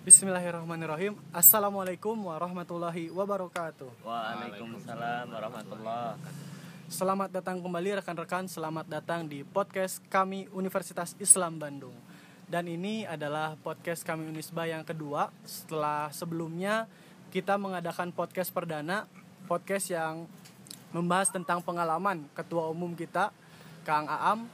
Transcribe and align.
Bismillahirrahmanirrahim. 0.00 1.12
Assalamualaikum 1.28 2.16
warahmatullahi 2.16 3.12
wabarakatuh. 3.12 4.00
Waalaikumsalam 4.00 5.28
warahmatullah. 5.28 6.16
Selamat 6.88 7.28
datang 7.28 7.60
kembali 7.60 8.00
rekan-rekan. 8.00 8.48
Selamat 8.48 8.88
datang 8.88 9.28
di 9.28 9.44
podcast 9.44 10.00
kami 10.08 10.48
Universitas 10.56 11.12
Islam 11.20 11.60
Bandung. 11.60 11.92
Dan 12.48 12.72
ini 12.72 13.04
adalah 13.04 13.60
podcast 13.60 14.00
kami 14.00 14.24
Unisba 14.24 14.64
yang 14.64 14.88
kedua 14.88 15.28
setelah 15.44 16.08
sebelumnya 16.16 16.88
kita 17.28 17.60
mengadakan 17.60 18.08
podcast 18.08 18.48
perdana, 18.48 19.04
podcast 19.44 19.92
yang 19.92 20.24
membahas 20.96 21.28
tentang 21.28 21.60
pengalaman 21.60 22.24
ketua 22.32 22.72
umum 22.72 22.96
kita 22.96 23.36
Kang 23.84 24.08
Aam 24.08 24.48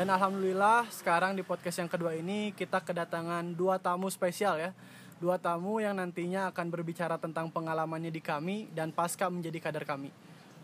dan 0.00 0.16
alhamdulillah 0.16 0.88
sekarang 0.88 1.36
di 1.36 1.44
podcast 1.44 1.84
yang 1.84 1.90
kedua 1.92 2.16
ini 2.16 2.56
kita 2.56 2.80
kedatangan 2.80 3.52
dua 3.52 3.76
tamu 3.76 4.08
spesial 4.08 4.56
ya. 4.56 4.72
Dua 5.20 5.36
tamu 5.36 5.76
yang 5.76 5.92
nantinya 5.92 6.48
akan 6.48 6.72
berbicara 6.72 7.20
tentang 7.20 7.52
pengalamannya 7.52 8.08
di 8.08 8.24
kami 8.24 8.72
dan 8.72 8.96
pasca 8.96 9.28
menjadi 9.28 9.60
kader 9.60 9.84
kami. 9.84 10.08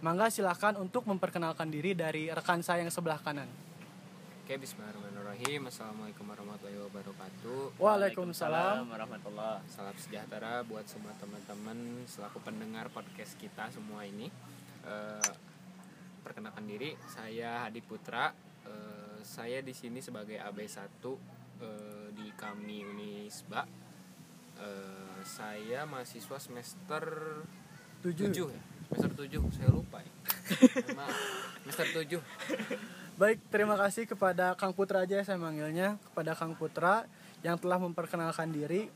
Mangga 0.00 0.32
silahkan 0.32 0.80
untuk 0.80 1.04
memperkenalkan 1.04 1.68
diri 1.68 1.92
dari 1.92 2.32
rekan 2.32 2.64
saya 2.64 2.80
yang 2.80 2.88
sebelah 2.88 3.20
kanan. 3.20 3.44
Oke, 4.40 4.56
bismillahirrahmanirrahim. 4.56 5.68
Assalamualaikum 5.68 6.24
warahmatullahi 6.32 6.80
wabarakatuh. 6.88 7.76
Waalaikumsalam. 7.76 8.88
warahmatullah. 8.88 9.60
Salam 9.68 10.00
sejahtera 10.00 10.64
buat 10.64 10.88
semua 10.88 11.12
teman-teman 11.20 12.08
selaku 12.08 12.40
pendengar 12.40 12.88
podcast 12.88 13.36
kita 13.36 13.68
semua 13.68 14.00
ini. 14.08 14.32
Eh, 14.88 15.32
perkenalkan 16.24 16.64
diri, 16.64 16.96
saya 17.12 17.68
Hadi 17.68 17.84
Putra. 17.84 18.32
Eh, 18.64 19.05
saya 19.26 19.58
di 19.58 19.74
sini 19.74 19.98
sebagai 19.98 20.38
AB1 20.38 21.02
eh, 21.58 22.08
di 22.14 22.30
kami 22.38 22.86
Unisba. 22.86 23.66
Eh, 24.56 25.20
saya 25.26 25.82
mahasiswa 25.82 26.38
semester 26.38 27.04
Tujuh. 28.06 28.30
7 28.30 28.54
ya. 28.54 28.62
Semester 28.86 29.26
7, 29.26 29.42
saya 29.50 29.68
lupa 29.74 29.98
ya. 29.98 30.12
Maaf, 30.98 31.18
semester 31.66 32.06
7. 32.06 32.22
Baik, 33.18 33.42
terima 33.50 33.74
kasih 33.74 34.06
kepada 34.06 34.54
Kang 34.54 34.70
Putra 34.70 35.02
aja 35.02 35.18
saya 35.26 35.40
manggilnya, 35.42 35.98
kepada 35.98 36.38
Kang 36.38 36.54
Putra 36.54 37.02
yang 37.42 37.58
telah 37.58 37.82
memperkenalkan 37.82 38.54
diri. 38.54 38.86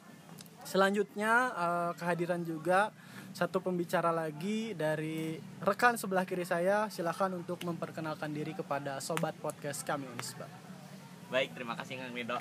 Selanjutnya 0.64 1.32
eh, 1.52 1.92
kehadiran 1.98 2.42
juga 2.44 2.92
satu 3.30 3.62
pembicara 3.62 4.10
lagi 4.10 4.74
dari 4.74 5.38
rekan 5.62 5.94
sebelah 5.94 6.26
kiri 6.26 6.42
saya. 6.42 6.90
Silakan 6.90 7.40
untuk 7.42 7.62
memperkenalkan 7.62 8.30
diri 8.34 8.52
kepada 8.54 8.98
sobat 8.98 9.36
podcast 9.38 9.86
kami 9.86 10.06
Unisba. 10.10 10.46
Baik, 11.30 11.54
terima 11.54 11.78
kasih 11.78 12.02
Kang 12.02 12.10
Ridho. 12.10 12.38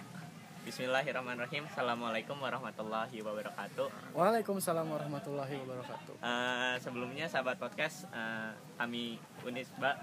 Bismillahirrahmanirrahim. 0.66 1.66
Assalamualaikum 1.72 2.36
warahmatullahi 2.38 3.16
wabarakatuh. 3.24 4.14
Waalaikumsalam 4.14 4.86
warahmatullahi 4.86 5.56
wabarakatuh. 5.66 6.14
Eh, 6.20 6.76
sebelumnya 6.84 7.26
sahabat 7.32 7.58
podcast 7.58 8.06
eh, 8.12 8.52
kami 8.76 9.18
Unisba 9.46 9.96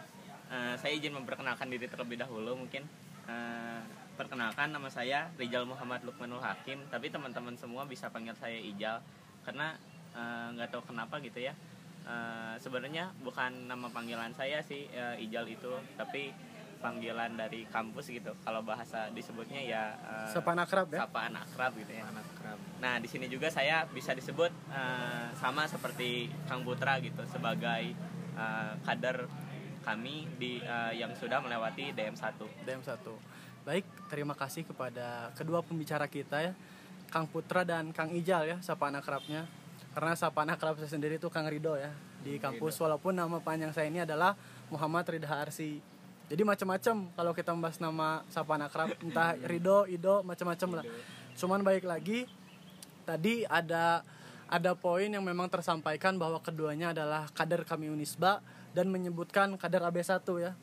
eh, 0.48 0.74
saya 0.80 0.92
izin 0.96 1.12
memperkenalkan 1.12 1.68
diri 1.68 1.86
terlebih 1.86 2.18
dahulu 2.18 2.56
mungkin 2.56 2.86
Eh, 3.26 3.80
perkenalkan 4.16 4.72
nama 4.72 4.88
saya 4.88 5.28
Rijal 5.36 5.68
Muhammad 5.68 6.00
Lukmanul 6.02 6.40
Hakim 6.40 6.80
tapi 6.88 7.12
teman-teman 7.12 7.54
semua 7.54 7.84
bisa 7.84 8.08
panggil 8.08 8.34
saya 8.34 8.56
Ijal 8.56 9.04
karena 9.44 9.76
eh, 10.16 10.46
nggak 10.56 10.72
tahu 10.72 10.82
kenapa 10.90 11.20
gitu 11.20 11.44
ya 11.44 11.54
Eh, 12.06 12.54
sebenarnya 12.62 13.10
bukan 13.18 13.66
nama 13.66 13.90
panggilan 13.90 14.30
saya 14.30 14.62
sih 14.62 14.86
eh, 14.94 15.18
Ijal 15.26 15.42
itu 15.50 15.74
tapi 15.98 16.30
panggilan 16.78 17.34
dari 17.34 17.66
kampus 17.66 18.14
gitu 18.14 18.30
kalau 18.46 18.62
bahasa 18.62 19.10
disebutnya 19.10 19.58
ya 19.58 19.90
eh, 19.98 20.30
Sapaan 20.30 20.62
akrab 20.62 20.86
ya. 20.94 21.02
sapaan 21.02 21.34
akrab 21.34 21.74
gitu 21.74 21.98
ya 21.98 22.06
Anak 22.06 22.22
kerap. 22.38 22.58
Nah, 22.78 23.02
di 23.02 23.10
sini 23.10 23.26
juga 23.26 23.50
saya 23.50 23.90
bisa 23.90 24.14
disebut 24.14 24.54
eh, 24.70 25.34
sama 25.34 25.66
seperti 25.66 26.30
Kang 26.46 26.62
Putra 26.62 27.02
gitu 27.02 27.26
sebagai 27.26 27.90
eh, 28.38 28.72
kader 28.86 29.26
kami 29.82 30.30
di 30.38 30.62
eh, 30.62 30.94
yang 30.94 31.10
sudah 31.18 31.42
melewati 31.42 31.90
DM1. 31.90 32.38
DM1. 32.62 33.02
Baik, 33.66 33.82
terima 34.06 34.38
kasih 34.38 34.62
kepada 34.62 35.34
kedua 35.34 35.58
pembicara 35.58 36.06
kita 36.06 36.38
ya. 36.38 36.54
Kang 37.10 37.26
Putra 37.26 37.66
dan 37.66 37.90
Kang 37.90 38.14
Ijal 38.14 38.46
ya, 38.46 38.56
sapaan 38.62 38.94
akrabnya. 38.94 39.42
Karena 39.90 40.14
sapaan 40.14 40.46
akrab 40.54 40.78
saya 40.78 40.86
sendiri 40.86 41.18
itu 41.18 41.26
Kang 41.34 41.50
Rido 41.50 41.74
ya 41.74 41.90
di 42.22 42.38
kampus 42.38 42.78
walaupun 42.78 43.18
nama 43.18 43.42
panjang 43.42 43.74
saya 43.74 43.90
ini 43.90 44.06
adalah 44.06 44.38
Muhammad 44.70 45.02
Ridha 45.10 45.34
Arsi. 45.34 45.82
Jadi 46.30 46.42
macam-macam 46.46 47.10
kalau 47.10 47.32
kita 47.34 47.50
membahas 47.58 47.82
nama 47.82 48.22
sapaan 48.30 48.62
akrab 48.62 48.94
entah 49.02 49.34
Rido, 49.50 49.82
Ido, 49.90 50.22
macam-macam 50.22 50.78
lah. 50.78 50.84
Cuman 51.34 51.66
baik 51.66 51.90
lagi 51.90 52.30
tadi 53.02 53.42
ada 53.50 54.06
ada 54.46 54.78
poin 54.78 55.10
yang 55.10 55.26
memang 55.26 55.50
tersampaikan 55.50 56.14
bahwa 56.22 56.38
keduanya 56.38 56.94
adalah 56.94 57.26
kader 57.34 57.66
kami 57.66 57.90
Unisba 57.90 58.38
dan 58.78 58.94
menyebutkan 58.94 59.58
kader 59.58 59.90
AB1 59.90 60.22
ya. 60.38 60.54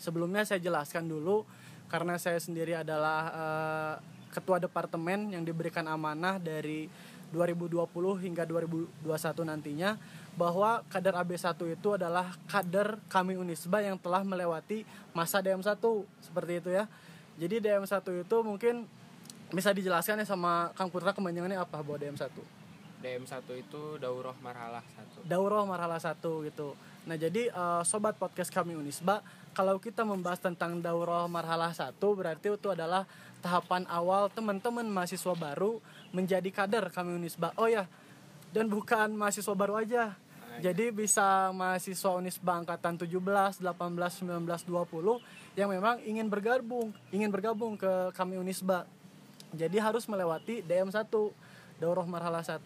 Sebelumnya 0.00 0.48
saya 0.48 0.64
jelaskan 0.64 1.12
dulu 1.12 1.44
karena 1.92 2.16
saya 2.16 2.40
sendiri 2.40 2.72
adalah 2.72 3.20
eh, 3.28 3.94
ketua 4.32 4.56
departemen 4.56 5.36
yang 5.36 5.44
diberikan 5.44 5.84
amanah 5.84 6.40
dari 6.40 6.88
2020 7.36 7.84
hingga 8.24 8.48
2021 8.48 9.04
nantinya 9.44 10.00
bahwa 10.32 10.80
kader 10.88 11.20
AB1 11.20 11.76
itu 11.76 11.88
adalah 11.96 12.32
kader 12.48 12.96
kami 13.12 13.36
Unisba 13.36 13.84
yang 13.84 14.00
telah 14.00 14.24
melewati 14.24 14.88
masa 15.12 15.44
DM1 15.44 15.76
seperti 16.24 16.64
itu 16.64 16.70
ya. 16.72 16.88
Jadi 17.36 17.60
DM1 17.60 18.00
itu 18.24 18.36
mungkin 18.40 18.88
bisa 19.52 19.68
dijelaskan 19.72 20.24
ya 20.24 20.26
sama 20.28 20.72
Kang 20.72 20.88
Putra 20.88 21.12
kepanjangannya 21.12 21.60
apa 21.60 21.84
buat 21.84 22.00
DM1? 22.00 22.32
DM1 23.04 23.34
itu 23.58 23.82
Daurah 24.00 24.36
Marhalah 24.40 24.84
1. 25.20 25.28
Daurah 25.28 25.66
marhala 25.68 25.98
1 26.00 26.16
gitu. 26.22 26.72
Nah, 27.04 27.18
jadi 27.18 27.50
eh, 27.50 27.82
sobat 27.84 28.14
podcast 28.16 28.48
kami 28.48 28.78
Unisba, 28.78 29.20
kalau 29.52 29.76
kita 29.76 30.02
membahas 30.02 30.40
tentang 30.40 30.80
Daurah 30.80 31.28
marhala 31.28 31.72
1 31.72 31.96
berarti 32.00 32.52
itu 32.52 32.68
adalah 32.72 33.04
tahapan 33.44 33.84
awal 33.88 34.32
teman-teman 34.32 34.88
mahasiswa 34.88 35.34
baru 35.36 35.82
menjadi 36.14 36.48
kader 36.48 36.88
kami 36.88 37.16
Unisba. 37.16 37.52
Oh 37.60 37.68
ya, 37.68 37.84
dan 38.52 38.68
bukan 38.68 39.12
mahasiswa 39.12 39.52
baru 39.52 39.80
aja. 39.80 40.16
Jadi 40.60 40.92
bisa 40.92 41.48
mahasiswa 41.56 42.12
Unisba 42.12 42.60
angkatan 42.60 43.00
17, 43.00 43.08
18, 43.64 43.64
19, 43.64 44.68
20 44.68 45.56
yang 45.56 45.68
memang 45.72 45.96
ingin 46.04 46.28
bergabung, 46.28 46.92
ingin 47.08 47.32
bergabung 47.32 47.80
ke 47.80 48.12
kami 48.12 48.36
Unisba. 48.36 48.84
Jadi 49.52 49.80
harus 49.80 50.04
melewati 50.08 50.60
DM1, 50.64 51.08
Daurah 51.80 52.04
Marhala 52.04 52.44
1. 52.44 52.60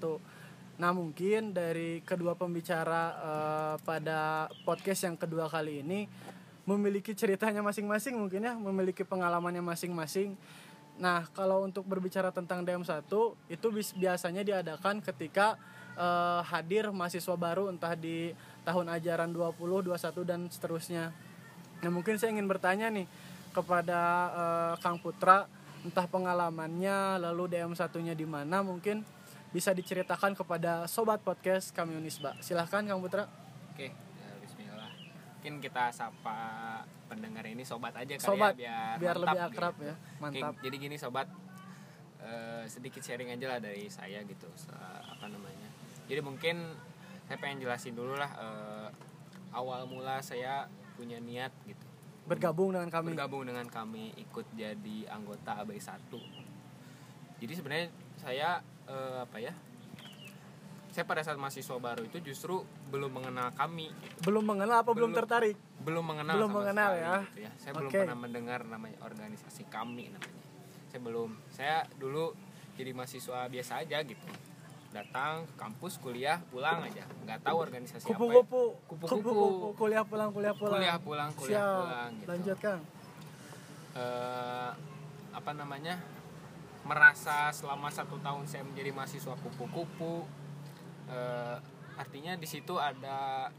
Nah 0.76 0.92
mungkin 0.92 1.56
dari 1.56 2.04
kedua 2.04 2.36
pembicara 2.36 3.03
eh, 3.16 3.74
pada 3.80 4.50
podcast 4.66 5.08
yang 5.08 5.16
kedua 5.16 5.48
kali 5.48 5.80
ini 5.80 6.10
memiliki 6.66 7.15
ceritanya 7.15 7.62
masing-masing 7.62 8.19
mungkin 8.19 8.43
ya, 8.43 8.53
memiliki 8.59 9.06
pengalamannya 9.06 9.62
masing-masing. 9.62 10.34
Nah 10.99 11.28
kalau 11.32 11.65
untuk 11.65 11.87
berbicara 11.87 12.34
tentang 12.34 12.66
DM1 12.66 13.06
itu 13.53 13.66
biasanya 13.97 14.43
diadakan 14.43 14.99
ketika 15.04 15.54
eh, 15.94 16.41
hadir 16.50 16.91
mahasiswa 16.91 17.37
baru 17.38 17.71
entah 17.71 17.94
di 17.94 18.34
tahun 18.66 18.91
ajaran 18.99 19.31
20, 19.31 19.56
21 19.87 20.27
dan 20.27 20.41
seterusnya. 20.50 21.15
Nah 21.84 21.91
mungkin 21.93 22.19
saya 22.19 22.34
ingin 22.34 22.49
bertanya 22.49 22.91
nih 22.91 23.06
kepada 23.54 24.00
eh, 24.34 24.75
Kang 24.83 24.98
Putra 24.98 25.47
entah 25.87 26.06
pengalamannya 26.10 27.22
lalu 27.22 27.54
DM1-nya 27.54 28.19
di 28.19 28.27
mana 28.27 28.65
mungkin 28.65 29.06
bisa 29.54 29.71
diceritakan 29.71 30.34
kepada 30.34 30.91
sobat 30.91 31.22
podcast 31.22 31.71
kami 31.71 31.94
Unisba. 31.94 32.34
Silahkan 32.43 32.83
Kang 32.83 32.98
Putra. 32.98 33.31
Oke, 33.71 33.93
bismillah. 33.93 34.06
Mungkin 35.47 35.62
kita 35.62 35.95
sapa 35.95 36.39
pendengar 37.07 37.47
ini 37.47 37.62
sobat 37.62 37.95
aja 37.95 38.19
kali 38.19 38.27
Sobat, 38.27 38.59
ya 38.59 38.99
biar 38.99 38.99
biar 38.99 39.15
mantap 39.15 39.31
lebih 39.31 39.41
akrab 39.47 39.75
gitu. 39.75 39.84
ya. 39.84 39.95
Oke, 39.95 40.19
Mantap. 40.19 40.53
jadi 40.59 40.75
gini 40.77 40.97
sobat 40.99 41.29
eh, 42.19 42.65
sedikit 42.67 42.99
sharing 42.99 43.31
aja 43.31 43.47
lah 43.47 43.59
dari 43.62 43.87
saya 43.87 44.27
gitu 44.27 44.51
se- 44.59 44.75
apa 45.07 45.31
namanya. 45.31 45.71
Jadi 46.04 46.19
mungkin 46.19 46.75
saya 47.22 47.39
pengen 47.39 47.63
jelasin 47.63 47.95
dulu 47.95 48.19
lah 48.19 48.27
eh, 48.27 48.89
awal 49.54 49.87
mula 49.87 50.19
saya 50.19 50.66
punya 50.95 51.22
niat 51.22 51.54
gitu 51.63 51.87
Bergabung 52.27 52.75
dengan 52.75 52.91
kami. 52.91 53.15
bergabung 53.15 53.47
dengan 53.47 53.66
kami 53.66 54.19
ikut 54.19 54.51
jadi 54.53 54.99
anggota 55.07 55.63
AB1 55.63 56.10
jadi 57.39 57.53
sebenarnya 57.54 57.87
saya 58.19 58.59
eh, 58.84 59.19
apa 59.22 59.39
ya 59.39 59.54
saya 60.97 61.04
pada 61.04 61.21
saat 61.21 61.37
mahasiswa 61.37 61.77
baru 61.77 62.09
itu 62.09 62.25
justru 62.25 62.65
belum 62.89 63.13
mengenal 63.13 63.53
kami 63.53 63.93
gitu. 63.93 64.16
Belum 64.25 64.41
mengenal 64.43 64.81
apa 64.81 64.91
belum, 64.91 65.13
Belum. 65.13 65.21
tertarik? 65.21 65.57
belum 65.77 66.03
mengenal 66.03 66.34
Belum 66.34 66.51
sama 66.51 66.59
mengenal 66.65 66.91
sekali, 66.91 67.04
ya. 67.04 67.16
gitu 67.21 67.39
ya 67.39 67.51
saya 67.60 67.72
belum 67.77 67.91
Oke. 67.93 67.98
pernah 68.01 68.16
mendengar 68.16 68.60
namanya 68.65 68.98
organisasi 69.04 69.63
kami 69.69 70.09
namanya 70.09 70.43
saya 70.89 71.01
belum 71.04 71.31
saya 71.47 71.77
dulu 71.95 72.25
jadi 72.75 72.91
mahasiswa 72.91 73.39
biasa 73.47 73.72
aja 73.84 73.98
gitu 74.01 74.27
datang 74.91 75.45
ke 75.45 75.54
kampus 75.54 76.01
kuliah 76.01 76.41
pulang 76.48 76.81
aja 76.83 77.04
nggak 77.22 77.39
tahu 77.39 77.57
organisasi 77.60 78.03
apa 78.03 78.09
ya. 78.09 78.16
Kupu-kupu. 78.16 78.63
Kupu-kupu. 78.89 79.15
Kupu-kupu. 79.21 79.66
Kuliah 79.77 80.03
pulang, 80.03 80.33
kuliah 80.33 80.54
pulang. 80.57 80.75
kuliah 80.75 80.97
pulang 80.99 81.31
kuliah 81.37 81.60
Siap. 81.60 81.77
pulang 81.78 82.10
gitu 82.16 82.28
Lanjut 82.33 82.59
Kang. 82.59 82.81
eh, 83.95 84.71
apa 85.31 85.51
namanya 85.53 86.01
merasa 86.83 87.53
selama 87.53 87.92
satu 87.92 88.16
tahun 88.19 88.49
saya 88.49 88.65
menjadi 88.65 88.91
mahasiswa 88.91 89.37
kupu-kupu 89.37 90.25
eh, 91.10 91.56
artinya 91.97 92.36
di 92.36 92.47
situ 92.48 92.76
ada 92.76 93.50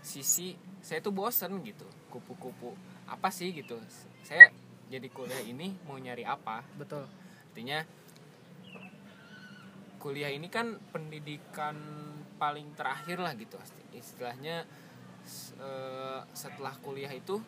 sisi 0.00 0.56
saya 0.80 1.04
tuh 1.04 1.12
bosen 1.12 1.60
gitu 1.64 1.84
kupu-kupu. 2.08 2.72
Apa 3.06 3.28
sih 3.28 3.52
gitu? 3.52 3.76
Saya 4.24 4.50
jadi 4.90 5.06
kuliah 5.12 5.42
ini 5.44 5.76
mau 5.86 5.96
nyari 5.96 6.26
apa? 6.26 6.64
Betul. 6.74 7.06
Artinya 7.52 7.84
kuliah 10.00 10.32
ini 10.32 10.48
kan 10.48 10.80
pendidikan 10.90 11.76
paling 12.40 12.72
terakhir 12.74 13.20
lah 13.20 13.36
gitu. 13.36 13.60
Istilahnya 13.92 14.64
eh, 15.60 16.20
setelah 16.32 16.74
kuliah 16.80 17.12
itu 17.12 17.38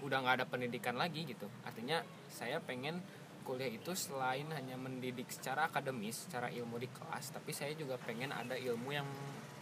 udah 0.00 0.16
nggak 0.24 0.36
ada 0.40 0.46
pendidikan 0.48 0.96
lagi 0.96 1.28
gitu. 1.28 1.44
Artinya 1.66 2.00
saya 2.32 2.62
pengen 2.64 3.04
kuliah 3.42 3.68
itu 3.68 3.92
selain 3.92 4.46
hanya 4.52 4.76
mendidik 4.76 5.28
secara 5.28 5.66
akademis 5.66 6.28
secara 6.28 6.48
ilmu 6.48 6.76
di 6.78 6.88
kelas 6.88 7.32
tapi 7.32 7.50
saya 7.50 7.72
juga 7.74 7.96
pengen 7.96 8.30
ada 8.30 8.54
ilmu 8.54 8.90
yang 8.90 9.06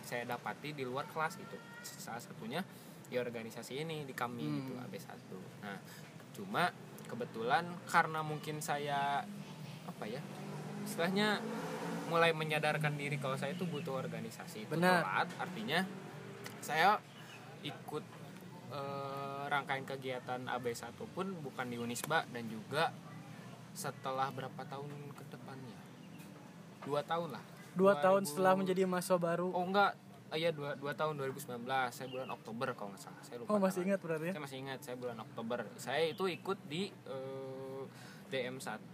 saya 0.02 0.24
dapati 0.24 0.72
di 0.72 0.86
luar 0.86 1.06
kelas 1.08 1.36
gitu 1.36 1.56
salah 1.82 2.22
satunya 2.22 2.62
di 3.08 3.16
organisasi 3.16 3.82
ini 3.82 4.04
di 4.04 4.12
kami 4.12 4.44
Hmm. 4.44 4.56
gitu 4.62 4.72
AB1 4.78 5.20
nah 5.64 5.78
cuma 6.36 6.70
kebetulan 7.08 7.64
karena 7.88 8.20
mungkin 8.20 8.60
saya 8.60 9.24
apa 9.88 10.04
ya 10.04 10.20
istilahnya 10.84 11.40
mulai 12.08 12.32
menyadarkan 12.32 12.96
diri 12.96 13.16
kalau 13.16 13.36
saya 13.36 13.52
itu 13.52 13.64
butuh 13.64 13.96
organisasi 14.00 14.64
itu 14.68 14.72
Benar. 14.76 15.04
telat 15.04 15.28
artinya 15.40 15.80
saya 16.60 16.96
ikut 17.60 18.04
eh, 18.70 19.44
rangkaian 19.48 19.84
kegiatan 19.84 20.44
AB1 20.46 20.92
pun 21.12 21.26
bukan 21.40 21.66
di 21.68 21.76
Unisba 21.80 22.28
dan 22.28 22.44
juga 22.48 22.92
setelah 23.78 24.26
berapa 24.34 24.58
tahun 24.66 24.90
ke 25.14 25.22
depannya? 25.30 25.78
Dua 26.82 27.00
tahun 27.06 27.30
lah. 27.38 27.44
Dua 27.78 27.94
tahun 27.94 28.26
2000 28.26 28.30
setelah 28.34 28.52
menjadi 28.58 28.82
mahasiswa 28.90 29.18
baru. 29.22 29.54
Oh 29.54 29.62
enggak. 29.62 29.94
Ah, 30.28 30.36
iya 30.36 30.52
dua, 30.52 30.76
dua 30.76 30.92
tahun 30.92 31.16
2019 31.16 31.64
saya 31.88 32.04
bulan 32.10 32.28
Oktober 32.34 32.74
kalau 32.74 32.92
nggak 32.92 33.00
salah. 33.00 33.22
Saya 33.22 33.40
lupa 33.40 33.54
oh 33.54 33.58
masih 33.62 33.80
ingat 33.86 34.00
berarti 34.02 34.24
ya? 34.28 34.32
Saya 34.34 34.42
masih 34.44 34.58
ingat 34.60 34.78
saya 34.82 34.96
bulan 34.98 35.18
Oktober. 35.22 35.58
Saya 35.78 36.02
itu 36.04 36.24
ikut 36.28 36.58
di 36.68 36.90
eh, 36.90 37.82
DM1 38.28 38.92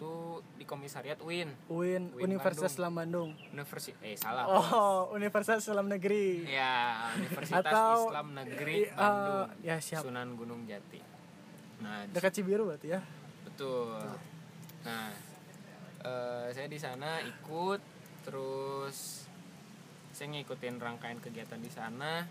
di 0.55 0.65
komisariat 0.69 1.19
UIN. 1.19 1.51
UIN 1.67 2.15
UIN 2.15 2.23
Universitas 2.23 2.77
Bandung. 2.77 2.77
Islam 2.79 2.93
Bandung. 2.95 3.31
Universitas 3.51 3.99
eh 4.05 4.15
salah. 4.15 4.45
Oh 4.47 5.11
Universitas 5.11 5.65
Islam 5.67 5.91
Negeri. 5.91 6.45
Ya 6.47 7.09
Universitas 7.19 7.67
Atau- 7.67 8.07
Islam 8.13 8.29
Negeri 8.31 8.79
eh, 8.87 8.95
Bandung. 8.95 9.49
ya 9.65 9.77
siap. 9.83 10.03
Sunan 10.07 10.29
Gunung 10.39 10.61
Jati. 10.71 11.01
Nah 11.83 12.07
dekat 12.15 12.31
Cibiru 12.31 12.69
berarti 12.71 12.95
ya? 12.95 13.01
Betul 13.43 13.99
nah 14.85 15.09
eh, 16.05 16.49
saya 16.53 16.69
di 16.69 16.79
sana 16.79 17.21
ikut 17.25 17.81
terus 18.25 19.25
saya 20.15 20.31
ngikutin 20.31 20.79
rangkaian 20.79 21.19
kegiatan 21.19 21.59
di 21.59 21.69
sana. 21.73 22.23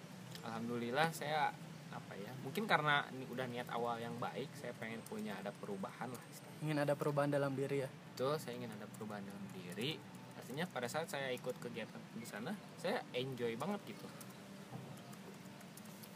Alhamdulillah 0.44 1.12
saya 1.12 1.52
apa 1.94 2.14
ya 2.18 2.32
mungkin 2.42 2.66
karena 2.66 3.06
ini 3.14 3.30
udah 3.30 3.46
niat 3.46 3.70
awal 3.70 4.02
yang 4.02 4.18
baik 4.18 4.50
saya 4.58 4.74
pengen 4.82 4.98
punya 5.06 5.38
ada 5.38 5.54
perubahan 5.54 6.10
lah 6.10 6.26
ingin 6.66 6.80
ada 6.82 6.98
perubahan 6.98 7.30
dalam 7.30 7.54
diri 7.54 7.86
ya? 7.86 7.90
Itu 8.16 8.34
saya 8.40 8.56
ingin 8.56 8.72
ada 8.72 8.88
perubahan 8.88 9.22
dalam 9.22 9.46
diri. 9.52 10.00
Artinya 10.40 10.66
pada 10.72 10.88
saat 10.88 11.12
saya 11.12 11.30
ikut 11.36 11.60
kegiatan 11.60 12.00
di 12.16 12.26
sana 12.26 12.56
saya 12.80 13.04
enjoy 13.14 13.54
banget 13.60 13.94
gitu. 13.94 14.08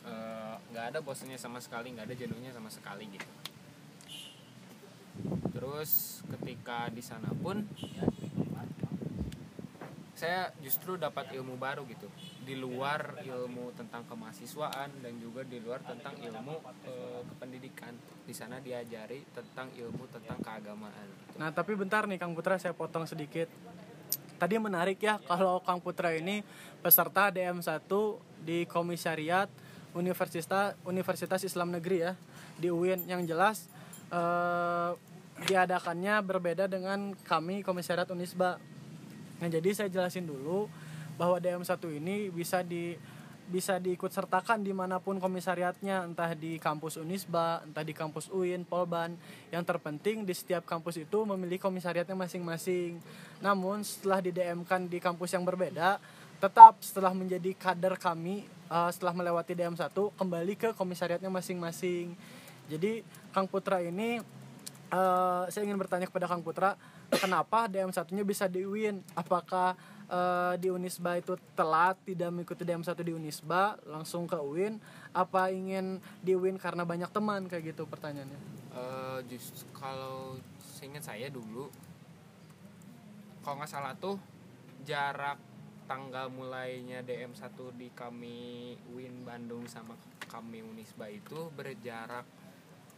Eh, 0.07 0.55
nggak 0.71 0.85
ada 0.95 0.99
bosannya 1.03 1.35
sama 1.35 1.59
sekali 1.59 1.91
nggak 1.91 2.07
ada 2.07 2.15
jenuhnya 2.15 2.51
sama 2.55 2.71
sekali 2.71 3.11
gitu 3.11 3.27
terus 5.57 6.21
ketika 6.37 6.93
di 6.93 7.01
sana 7.01 7.33
pun 7.33 7.65
saya 10.17 10.49
justru 10.65 10.97
dapat 10.97 11.29
ilmu 11.37 11.61
baru 11.61 11.85
gitu. 11.85 12.09
Di 12.41 12.57
luar 12.57 13.21
ilmu 13.21 13.69
tentang 13.77 14.01
kemahasiswaan 14.09 15.05
dan 15.05 15.13
juga 15.21 15.45
di 15.45 15.61
luar 15.61 15.77
tentang 15.85 16.17
ilmu 16.17 16.57
eh, 16.89 17.21
kependidikan. 17.21 17.93
Di 18.25 18.33
sana 18.33 18.57
diajari 18.57 19.21
tentang 19.29 19.69
ilmu 19.77 20.09
tentang 20.09 20.41
keagamaan 20.41 21.05
gitu. 21.05 21.37
Nah 21.37 21.53
tapi 21.53 21.77
bentar 21.77 22.09
nih 22.09 22.17
Kang 22.17 22.33
Putra 22.33 22.57
saya 22.57 22.73
potong 22.73 23.05
sedikit. 23.05 23.45
Tadi 24.41 24.57
menarik 24.57 24.97
ya 24.97 25.21
kalau 25.21 25.61
Kang 25.61 25.77
Putra 25.85 26.09
ini 26.17 26.41
peserta 26.81 27.29
DM1 27.29 27.85
di 28.41 28.65
Komisariat 28.65 29.53
Universitas 29.93 30.73
Universitas 30.81 31.45
Islam 31.45 31.77
Negeri 31.77 31.97
ya 32.09 32.13
di 32.57 32.73
UIN 32.73 33.05
yang 33.05 33.21
jelas 33.21 33.69
eh, 34.09 34.91
diadakannya 35.45 36.17
berbeda 36.25 36.65
dengan 36.65 37.13
kami 37.27 37.61
Komisariat 37.61 38.09
Unisba. 38.09 38.57
Nah 39.37 39.47
jadi 39.51 39.69
saya 39.77 39.89
jelasin 39.93 40.25
dulu 40.25 40.65
bahwa 41.17 41.37
DM1 41.37 41.77
ini 41.97 42.33
bisa 42.33 42.65
di 42.65 42.97
bisa 43.47 43.79
diikut 43.79 44.11
sertakan 44.11 44.59
di 44.59 44.75
mana 44.75 44.99
pun 44.99 45.23
komisariatnya 45.23 46.03
entah 46.03 46.35
di 46.35 46.59
kampus 46.59 46.99
Unisba, 46.99 47.63
entah 47.63 47.79
di 47.79 47.95
kampus 47.95 48.27
UIN, 48.27 48.67
Polban. 48.67 49.15
Yang 49.55 49.63
terpenting 49.71 50.27
di 50.27 50.35
setiap 50.35 50.67
kampus 50.67 50.99
itu 50.99 51.23
memiliki 51.23 51.63
komisariatnya 51.63 52.13
masing-masing. 52.13 52.99
Namun 53.39 53.87
setelah 53.87 54.19
di 54.19 54.35
DM 54.35 54.67
kan 54.67 54.83
di 54.91 54.99
kampus 54.99 55.31
yang 55.31 55.47
berbeda, 55.47 55.95
tetap 56.43 56.83
setelah 56.83 57.15
menjadi 57.15 57.55
kader 57.55 57.95
kami 57.95 58.43
eh, 58.67 58.89
setelah 58.91 59.15
melewati 59.15 59.55
DM1 59.55 59.95
kembali 59.95 60.53
ke 60.59 60.69
komisariatnya 60.75 61.31
masing-masing. 61.31 62.19
Jadi 62.67 62.99
Kang 63.31 63.47
Putra 63.47 63.79
ini 63.79 64.19
eh, 64.91 65.43
saya 65.51 65.63
ingin 65.63 65.79
bertanya 65.79 66.07
kepada 66.07 66.27
Kang 66.27 66.43
Putra, 66.43 66.75
kenapa 67.11 67.67
DM 67.67 67.91
satunya 67.91 68.23
bisa 68.23 68.47
di 68.47 68.63
UIN? 68.63 69.03
Apakah 69.15 69.75
eh, 70.07 70.53
di 70.59 70.67
Unisba 70.71 71.19
itu 71.19 71.35
telat 71.55 71.99
tidak 72.03 72.29
mengikuti 72.31 72.63
DM 72.63 72.83
1 72.83 72.95
di 73.03 73.13
Unisba 73.15 73.79
langsung 73.87 74.27
ke 74.27 74.39
UIN? 74.39 74.79
Apa 75.11 75.49
ingin 75.51 75.99
di 76.23 76.35
UIN 76.37 76.59
karena 76.61 76.83
banyak 76.83 77.11
teman 77.11 77.47
kayak 77.47 77.75
gitu 77.75 77.83
pertanyaannya? 77.87 78.39
Eh, 78.77 79.19
justru 79.33 79.65
kalau 79.73 80.37
seingat 80.61 81.01
saya 81.01 81.33
dulu 81.33 81.65
kalau 83.41 83.63
nggak 83.63 83.71
salah 83.71 83.95
tuh 83.95 84.19
jarak 84.83 85.39
tanggal 85.87 86.27
mulainya 86.27 86.99
DM1 87.01 87.47
di 87.79 87.87
kami 87.95 88.75
Win 88.91 89.23
Bandung 89.23 89.65
sama 89.71 89.95
kami 90.27 90.59
Unisba 90.61 91.07
itu 91.07 91.47
berjarak 91.55 92.27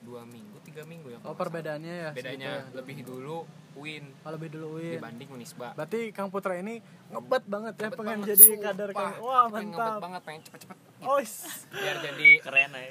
dua 0.02 0.22
minggu 0.24 0.58
tiga 0.62 0.82
minggu 0.84 1.08
ya 1.10 1.20
Oh 1.22 1.34
perbedaannya 1.34 1.94
ya? 1.94 2.10
bedanya 2.10 2.52
segitu 2.56 2.66
ya. 2.66 2.76
lebih 2.76 2.98
dulu 3.04 3.38
Win 3.76 4.06
Oh, 4.22 4.32
lebih 4.32 4.50
dulu 4.50 4.66
UIN. 4.76 4.98
dibanding 4.98 5.30
Unisba 5.32 5.72
Berarti 5.72 6.10
Kang 6.10 6.28
Putra 6.28 6.56
ini 6.56 6.82
ngebet 7.08 7.44
banget 7.46 7.74
ya 7.76 7.82
Ngebet 7.86 7.98
pengen 7.98 8.18
banget, 8.18 8.30
jadi 8.30 8.46
sumpah. 8.46 8.64
kader 8.66 8.90
Kang. 8.92 9.14
Wah 9.20 9.46
pengen 9.46 9.68
ngebet 9.70 9.80
mantap. 9.86 10.02
banget 10.02 10.22
pengen 10.24 10.42
cepet-cepet 10.44 10.78
Oh, 11.00 11.18
is- 11.18 11.64
biar 11.70 11.96
jadi 12.02 12.30
keren 12.40 12.72
ya 12.72 12.84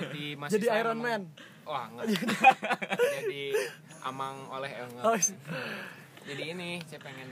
jadi 0.00 0.24
masih 0.40 0.52
jadi 0.54 0.66
Iron 0.78 0.98
Man. 0.98 1.22
wah 1.62 1.84
enggak 1.86 2.06
jadi 3.16 3.42
amang 4.02 4.36
oleh 4.48 4.70
eh, 4.70 4.86
enggak. 4.86 5.04
Oh, 5.04 5.16
jadi 6.22 6.42
ini 6.50 6.70
saya 6.84 7.00
pengen 7.00 7.28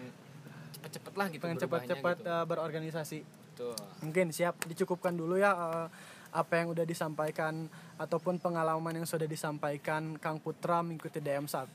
cepet-cepet 0.71 1.13
lah 1.15 1.27
gitu 1.29 1.43
pengen 1.43 1.59
cepat-cepat 1.59 2.17
gitu. 2.19 2.29
eh, 2.29 2.45
berorganisasi. 2.45 3.19
Tuh. 3.55 3.75
Mungkin 4.01 4.31
siap 4.31 4.55
dicukupkan 4.63 5.11
dulu 5.13 5.35
ya 5.37 5.51
eh, 5.51 5.87
apa 6.29 6.61
yang 6.61 6.73
udah 6.73 6.85
disampaikan 6.85 7.67
ataupun 7.97 8.37
pengalaman 8.39 9.01
yang 9.03 9.07
sudah 9.09 9.25
disampaikan 9.25 10.21
Kang 10.21 10.39
Putra 10.39 10.85
mengikuti 10.85 11.19
DM1. 11.19 11.73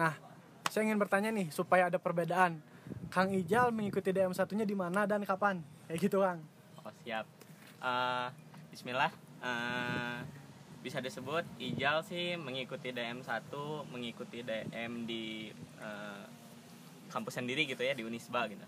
Nah, 0.00 0.12
saya 0.70 0.82
ingin 0.86 0.96
bertanya 0.96 1.28
nih 1.34 1.52
supaya 1.52 1.92
ada 1.92 2.00
perbedaan. 2.00 2.60
Kang 3.12 3.30
Ijal 3.30 3.70
mengikuti 3.70 4.10
DM1-nya 4.10 4.66
di 4.66 4.74
mana 4.74 5.06
dan 5.06 5.22
kapan? 5.22 5.62
Kayak 5.86 5.98
gitu, 6.00 6.22
Kang. 6.22 6.40
oh 6.82 6.92
siap 7.04 7.26
Eh, 7.80 8.28
Bismillah 8.72 9.12
Eh, 9.40 10.18
bisa 10.84 11.00
disebut 11.00 11.44
Ijal 11.60 12.04
sih 12.04 12.36
mengikuti 12.36 12.92
DM 12.92 13.20
1 13.24 13.52
mengikuti 13.88 14.44
DM 14.44 15.04
di 15.04 15.52
eh, 15.80 16.24
kampus 17.12 17.40
sendiri 17.40 17.64
gitu 17.68 17.80
ya 17.84 17.92
di 17.92 18.04
Unisba 18.04 18.48
gitu 18.48 18.64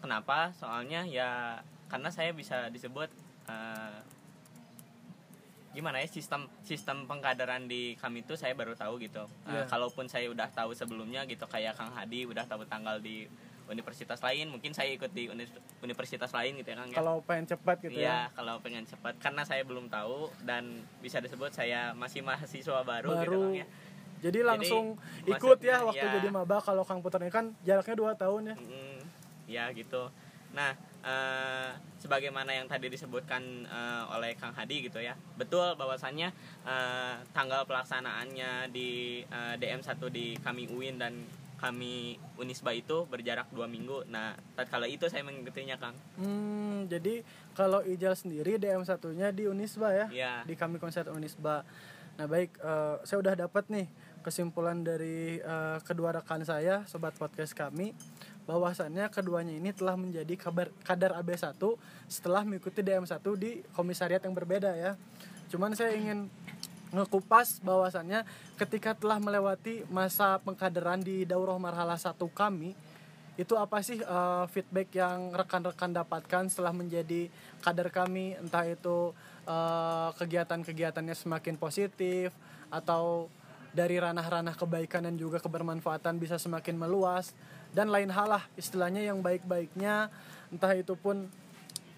kenapa 0.00 0.52
soalnya 0.56 1.04
ya 1.04 1.60
karena 1.88 2.08
saya 2.08 2.32
bisa 2.32 2.68
disebut 2.72 3.08
eh, 3.46 3.98
gimana 5.70 6.00
ya 6.00 6.08
sistem 6.08 6.48
sistem 6.62 7.04
pengkaderan 7.04 7.68
di 7.68 7.92
kami 7.96 8.24
itu 8.24 8.32
saya 8.32 8.56
baru 8.56 8.72
tahu 8.72 8.96
gitu 8.96 9.28
Eh, 9.44 9.52
Iya. 9.52 9.68
kalaupun 9.68 10.08
saya 10.08 10.32
udah 10.32 10.48
tahu 10.48 10.72
sebelumnya 10.72 11.22
gitu 11.24 11.44
kayak 11.44 11.76
Kang 11.76 11.92
Hadi 11.92 12.24
udah 12.24 12.42
tahu 12.42 12.64
tanggal 12.64 12.96
di 12.96 13.28
universitas 13.66 14.22
lain 14.22 14.48
mungkin 14.48 14.70
saya 14.70 14.94
ikut 14.94 15.10
di 15.10 15.26
universitas 15.82 16.30
lain 16.32 16.56
gitu 16.56 16.70
ya 16.70 16.76
Kang 16.78 16.88
ya. 16.88 16.96
Kalau 16.96 17.20
pengen 17.20 17.44
cepat 17.46 17.76
gitu 17.82 17.92
Iya, 17.92 18.08
ya. 18.08 18.32
kalau 18.32 18.56
pengen 18.58 18.84
cepat 18.84 19.18
karena 19.18 19.42
saya 19.42 19.62
belum 19.62 19.90
tahu 19.90 20.32
dan 20.42 20.64
bisa 20.98 21.20
disebut 21.20 21.52
saya 21.52 21.92
masih 21.92 22.22
mahasiswa 22.22 22.80
baru, 22.80 23.12
gitu 23.12 23.20
Baru. 23.28 23.40
Kang 23.44 23.56
ya. 23.60 23.66
Jadi 24.16 24.38
langsung 24.40 24.96
Jadi, 25.20 25.28
ikut 25.30 25.58
ya 25.60 25.76
waktu 25.84 26.00
ya. 26.00 26.12
jadi 26.16 26.28
maba 26.32 26.56
kalau 26.58 26.88
Kang 26.88 27.04
Putra 27.04 27.20
ini 27.20 27.28
kan 27.28 27.52
jaraknya 27.60 27.94
2 27.94 28.16
tahun 28.16 28.42
ya. 28.48 28.56
Mm, 28.56 28.98
ya 29.44 29.64
gitu. 29.72 30.08
Nah, 30.56 30.72
eh, 31.04 31.68
sebagaimana 31.96 32.52
yang 32.52 32.68
tadi 32.68 32.92
disebutkan 32.92 33.42
eh, 33.66 34.04
oleh 34.14 34.36
Kang 34.36 34.52
Hadi 34.52 34.86
gitu 34.86 35.00
ya 35.00 35.16
betul 35.36 35.74
bahwasannya 35.74 36.28
eh, 36.64 37.14
tanggal 37.32 37.64
pelaksanaannya 37.64 38.70
di 38.70 39.22
eh, 39.24 39.54
DM1 39.56 40.00
di 40.12 40.36
kami 40.40 40.68
UIN 40.68 41.00
dan 41.00 41.14
kami 41.56 42.20
Unisba 42.36 42.76
itu 42.76 43.08
berjarak 43.08 43.48
dua 43.48 43.64
minggu 43.64 44.04
nah 44.12 44.36
tatkala 44.52 44.84
itu 44.84 45.08
saya 45.08 45.24
mengikutinya 45.24 45.80
Kang 45.80 45.96
Hmm, 46.20 46.84
jadi 46.92 47.24
kalau 47.56 47.80
Ijal 47.80 48.12
sendiri 48.12 48.60
DM 48.60 48.84
satunya 48.84 49.32
di 49.32 49.48
Unisba 49.48 49.88
ya? 49.96 50.06
Iya. 50.12 50.32
Di 50.44 50.52
kami 50.52 50.76
konser 50.76 51.08
Unisba. 51.08 51.64
Nah 52.20 52.26
baik, 52.28 52.56
eh, 52.60 52.96
saya 53.04 53.18
udah 53.24 53.34
dapat 53.48 53.64
nih 53.72 53.88
kesimpulan 54.20 54.84
dari 54.84 55.40
eh, 55.40 55.78
kedua 55.84 56.12
rekan 56.12 56.44
saya, 56.44 56.84
sobat 56.84 57.16
podcast 57.16 57.56
kami, 57.56 57.96
bahwasannya 58.46 59.10
keduanya 59.10 59.54
ini 59.58 59.74
telah 59.74 59.98
menjadi 59.98 60.34
kabar 60.38 60.70
kadar 60.86 61.18
AB1 61.18 61.58
setelah 62.06 62.46
mengikuti 62.46 62.80
DM1 62.80 63.18
di 63.34 63.66
komisariat 63.74 64.22
yang 64.22 64.34
berbeda 64.34 64.70
ya. 64.78 64.94
Cuman 65.50 65.74
saya 65.74 65.98
ingin 65.98 66.30
ngekupas 66.94 67.58
bahwasannya 67.60 68.22
ketika 68.54 68.94
telah 68.94 69.18
melewati 69.18 69.82
masa 69.90 70.38
pengkaderan 70.40 71.02
di 71.02 71.26
Daurah 71.26 71.58
Marhala 71.58 71.98
1 71.98 72.14
kami 72.30 72.78
itu 73.36 73.52
apa 73.58 73.84
sih 73.84 74.00
eh, 74.00 74.44
feedback 74.48 74.88
yang 74.96 75.34
rekan-rekan 75.34 75.92
dapatkan 75.92 76.48
setelah 76.48 76.72
menjadi 76.72 77.28
kader 77.60 77.92
kami 77.92 78.32
entah 78.40 78.64
itu 78.64 79.12
eh, 79.44 80.08
kegiatan-kegiatannya 80.16 81.12
semakin 81.12 81.60
positif 81.60 82.32
atau 82.72 83.28
dari 83.76 84.00
ranah-ranah 84.00 84.56
kebaikan 84.56 85.04
dan 85.04 85.20
juga 85.20 85.36
kebermanfaatan 85.36 86.16
bisa 86.16 86.40
semakin 86.40 86.80
meluas 86.80 87.36
dan 87.76 87.92
lain 87.92 88.08
hal 88.08 88.24
lah 88.24 88.42
istilahnya 88.56 89.04
yang 89.04 89.20
baik-baiknya 89.20 90.08
entah 90.48 90.72
itu 90.72 90.96
pun 90.96 91.28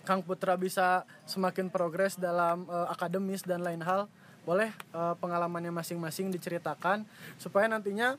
Kang 0.03 0.27
Putra 0.27 0.59
bisa 0.59 1.07
semakin 1.23 1.71
progres 1.71 2.19
dalam 2.19 2.67
eh, 2.67 2.87
akademis 2.91 3.47
dan 3.47 3.63
lain 3.63 3.79
hal 3.87 4.11
boleh 4.43 4.75
eh, 4.75 5.15
pengalamannya 5.23 5.71
masing-masing 5.71 6.35
diceritakan 6.35 7.07
supaya 7.39 7.71
nantinya 7.71 8.19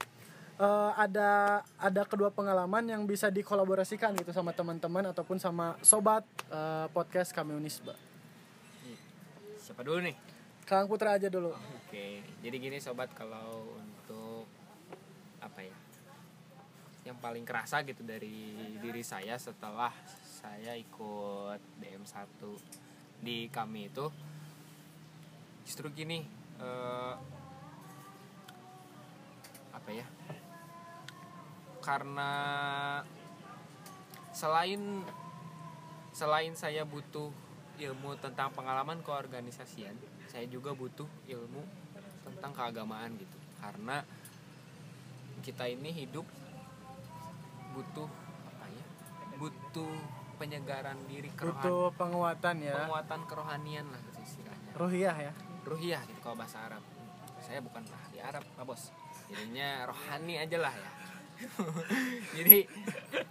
eh, 0.55 0.91
ada 0.95 1.59
ada 1.75 2.01
kedua 2.07 2.31
pengalaman 2.31 2.87
yang 2.87 3.03
bisa 3.03 3.27
dikolaborasikan 3.27 4.15
gitu 4.15 4.31
sama 4.31 4.55
teman-teman 4.55 5.11
ataupun 5.11 5.35
sama 5.35 5.75
sobat 5.83 6.23
eh, 6.47 6.87
podcast 6.95 7.35
kami 7.35 7.59
Unisba. 7.59 7.91
siapa 9.59 9.83
dulu 9.85 10.01
nih 10.01 10.15
Kang 10.69 10.85
Putra 10.85 11.17
aja 11.17 11.33
dulu. 11.33 11.49
Oke, 11.89 12.21
jadi 12.45 12.55
gini 12.61 12.77
sobat 12.77 13.09
kalau 13.17 13.73
untuk 13.81 14.45
apa 15.41 15.65
ya? 15.65 15.73
Yang 17.09 17.25
paling 17.25 17.41
kerasa 17.41 17.81
gitu 17.81 18.05
dari 18.05 18.53
diri 18.77 19.01
saya 19.01 19.33
setelah 19.41 19.89
saya 20.21 20.77
ikut 20.77 21.57
DM1 21.81 22.21
di 23.17 23.49
kami 23.49 23.89
itu 23.89 24.05
justru 25.65 25.89
gini 25.89 26.21
eh, 26.61 27.13
apa 29.73 29.89
ya? 29.89 30.05
Karena 31.81 32.31
selain 34.29 35.01
selain 36.13 36.53
saya 36.53 36.85
butuh 36.85 37.33
ilmu 37.81 38.21
tentang 38.21 38.53
pengalaman 38.53 39.01
keorganisasian, 39.01 39.97
saya 40.29 40.45
juga 40.45 40.77
butuh 40.77 41.09
ilmu 41.25 41.65
tentang 42.21 42.53
keagamaan 42.53 43.17
gitu. 43.17 43.37
Karena 43.57 44.05
kita 45.41 45.65
ini 45.65 45.89
hidup 45.89 46.27
butuh 47.79 48.09
apa 48.45 48.65
ya? 48.67 48.86
Butuh 49.38 49.93
penyegaran 50.36 51.00
diri 51.07 51.31
kerohanian, 51.31 51.63
Butuh 51.63 51.83
penguatan 51.95 52.55
ya. 52.59 52.75
penguatan 52.83 53.19
kerohanian 53.24 53.86
lah 53.88 54.00
gitu 54.03 54.19
istilahnya. 54.19 54.71
Ruhiyah 54.75 55.17
ya. 55.17 55.31
Ruhiyah 55.63 56.01
gitu 56.05 56.19
kalau 56.19 56.36
bahasa 56.36 56.59
Arab. 56.62 56.83
Saya 57.39 57.63
bukan 57.63 57.83
ahli 57.88 58.19
Arab, 58.19 58.43
Pak 58.53 58.63
Bos. 58.63 58.91
Jadinya 59.27 59.88
rohani 59.88 60.36
aja 60.38 60.57
lah 60.59 60.74
ya. 60.74 60.91
jadi 62.36 62.67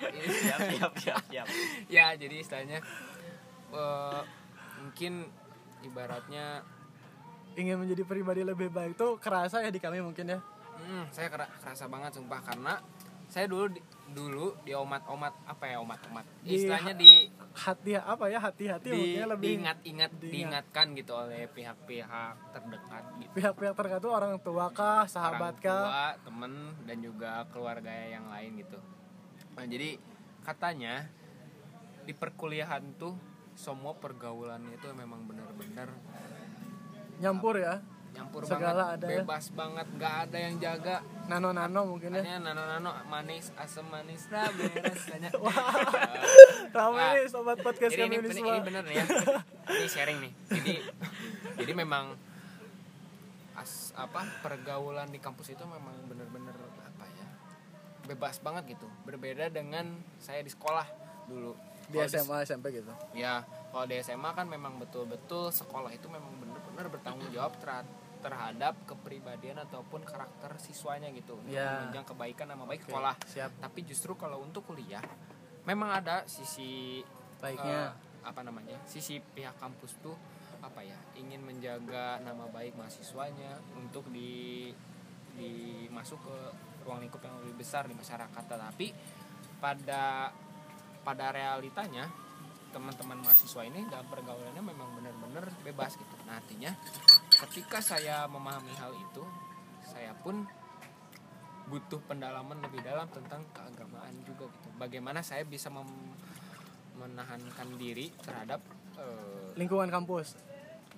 ini 0.00 0.28
siap 0.40 0.60
siap 0.64 0.92
siap 0.96 1.22
siap 1.28 1.46
ya 1.92 2.16
jadi 2.16 2.40
istilahnya 2.40 2.80
eh, 3.68 4.20
mungkin 4.80 5.28
ibaratnya 5.84 6.64
Ingin 7.52 7.84
menjadi 7.84 8.06
pribadi 8.06 8.40
lebih 8.40 8.70
baik 8.70 8.94
tuh 8.94 9.20
kerasa 9.20 9.60
ya 9.60 9.68
di 9.68 9.76
kami 9.76 9.98
mungkin 9.98 10.24
ya. 10.24 10.38
hmm, 10.78 11.10
saya 11.10 11.26
kera- 11.26 11.50
kerasa 11.58 11.84
banget 11.84 12.14
sumpah 12.14 12.40
karena 12.40 12.78
saya 13.26 13.44
dulu 13.44 13.66
di, 13.68 13.80
dulu 14.12 14.56
di 14.64 14.72
omat-omat 14.72 15.34
apa 15.44 15.64
ya 15.68 15.76
omat-omat 15.84 16.24
Di- 16.40 16.56
istilahnya 16.56 16.94
di 16.96 17.28
Hati 17.58 17.98
apa 17.98 18.30
ya 18.30 18.38
hati-hati 18.38 18.86
di 18.88 19.18
lebih 19.18 19.58
diingat-ingat 19.58 20.10
diingat. 20.14 20.30
diingatkan 20.30 20.86
gitu 20.94 21.12
oleh 21.12 21.50
pihak-pihak 21.50 22.34
terdekat 22.54 23.04
gitu 23.18 23.32
pihak-pihak 23.34 23.74
terkait 23.74 24.00
tuh 24.00 24.12
orang 24.14 24.38
tua 24.38 24.70
kah, 24.70 25.04
sahabat 25.10 25.58
orang 25.58 25.64
kah? 25.66 25.82
tua, 25.84 26.06
temen 26.22 26.52
dan 26.86 26.96
juga 27.02 27.44
keluarga 27.50 27.90
yang 27.90 28.30
lain 28.30 28.62
gitu. 28.62 28.78
Nah, 29.58 29.66
jadi 29.66 29.98
katanya 30.46 31.10
di 32.06 32.14
perkuliahan 32.14 32.94
tuh 32.94 33.18
semua 33.58 33.98
pergaulannya 33.98 34.78
itu 34.78 34.86
memang 34.94 35.26
benar-benar 35.26 35.90
Nyampur 37.18 37.58
ya. 37.58 37.82
Nyampur 38.10 38.40
Segala 38.42 38.92
banget, 38.92 38.94
ada 38.94 39.06
ya. 39.06 39.16
bebas 39.20 39.44
banget, 39.52 39.86
nggak 39.94 40.14
ada 40.22 40.36
yang 40.38 40.54
jaga. 40.58 40.96
Nano-nano 41.26 41.80
mungkin 41.86 42.10
ya. 42.10 42.22
Hanya 42.22 42.38
nano-nano 42.44 42.90
manis, 43.06 43.52
asam 43.54 43.86
manis, 43.86 44.26
nah 44.28 44.48
beres 44.56 45.02
hanya. 45.10 45.30
Ramai 46.76 47.00
Ah. 47.00 47.12
nih 47.14 47.26
sobat 47.26 47.58
podcast 47.58 47.92
jadi 47.92 48.04
kami 48.04 48.10
ini, 48.10 48.16
ini 48.16 48.26
ini, 48.26 48.34
semua. 48.34 48.52
ini 48.52 48.60
bener 48.62 48.82
nih 48.84 48.96
ya. 48.96 49.04
Ini 49.78 49.86
sharing 49.86 50.18
nih. 50.18 50.32
Jadi 50.48 50.74
jadi 51.58 51.72
memang 51.74 52.16
as, 53.54 53.90
apa 53.94 54.22
pergaulan 54.40 55.08
di 55.08 55.18
kampus 55.18 55.50
itu 55.50 55.60
memang 55.60 55.92
bener-bener 56.06 56.54
apa 56.78 57.04
ya 57.06 57.26
bebas 58.06 58.38
banget 58.38 58.64
gitu 58.72 58.86
berbeda 59.02 59.50
dengan 59.50 59.92
saya 60.16 60.40
di 60.40 60.48
sekolah 60.48 60.86
dulu 61.26 61.52
Di 61.84 61.96
Kalau 61.96 62.06
SMA, 62.06 62.36
SMP 62.44 62.66
gitu. 62.70 62.92
ya 63.12 63.42
kalau 63.68 63.84
di 63.84 63.96
SMA 63.98 64.30
kan 64.30 64.46
memang 64.46 64.76
betul-betul 64.76 65.48
sekolah 65.50 65.90
itu 65.90 66.06
memang 66.06 66.30
benar-benar 66.38 66.86
bertanggung 66.86 67.28
jawab 67.28 67.52
ter- 67.58 67.88
terhadap 68.18 68.74
kepribadian 68.84 69.58
ataupun 69.60 70.02
karakter 70.02 70.54
siswanya 70.56 71.08
gitu 71.10 71.38
Ya. 71.44 71.82
menunjang 71.82 72.06
kebaikan 72.06 72.46
nama 72.46 72.62
baik 72.62 72.82
Oke, 72.82 72.90
sekolah 72.90 73.14
Siap. 73.24 73.50
tapi 73.58 73.80
justru 73.82 74.14
kalau 74.14 74.40
untuk 74.40 74.64
kuliah 74.64 75.02
memang 75.64 75.94
ada 75.94 76.24
sisi 76.24 77.00
Baiknya. 77.38 77.90
eh, 77.90 77.90
apa 78.24 78.40
namanya 78.42 78.76
sisi 78.84 79.18
pihak 79.18 79.56
kampus 79.56 79.96
tuh 79.98 80.18
apa 80.58 80.82
ya 80.82 80.98
ingin 81.14 81.38
menjaga 81.40 82.18
nama 82.18 82.44
baik 82.48 82.74
mahasiswanya 82.74 83.56
untuk 83.72 84.10
di 84.10 84.68
di 85.32 85.50
masuk 85.88 86.18
ke 86.18 86.36
ruang 86.82 86.98
lingkup 86.98 87.22
yang 87.22 87.38
lebih 87.38 87.62
besar 87.62 87.86
di 87.86 87.94
masyarakat 87.94 88.42
tetapi 88.42 88.90
pada 89.56 90.34
pada 91.00 91.26
realitanya 91.30 92.10
teman-teman 92.68 93.16
mahasiswa 93.18 93.62
ini 93.62 93.86
dalam 93.86 94.04
pergaulannya 94.06 94.60
memang 94.60 94.92
benar-benar 94.92 95.46
bebas 95.62 95.94
gitu 95.94 96.14
nah 96.24 96.36
artinya 96.36 96.74
ketika 97.38 97.78
saya 97.78 98.26
memahami 98.26 98.74
hal 98.74 98.92
itu 98.92 99.22
saya 99.80 100.12
pun 100.20 100.42
butuh 101.68 102.00
pendalaman 102.04 102.58
lebih 102.64 102.80
dalam 102.80 103.04
tentang 103.08 103.44
keagamaan 103.52 104.14
juga 104.24 104.48
gitu 104.48 104.68
bagaimana 104.74 105.20
saya 105.20 105.44
bisa 105.44 105.68
mem- 105.68 106.16
menahankan 106.96 107.68
diri 107.76 108.10
terhadap 108.18 108.58
eh, 108.96 109.54
Lingkungan 109.54 109.86
kampus. 109.86 110.34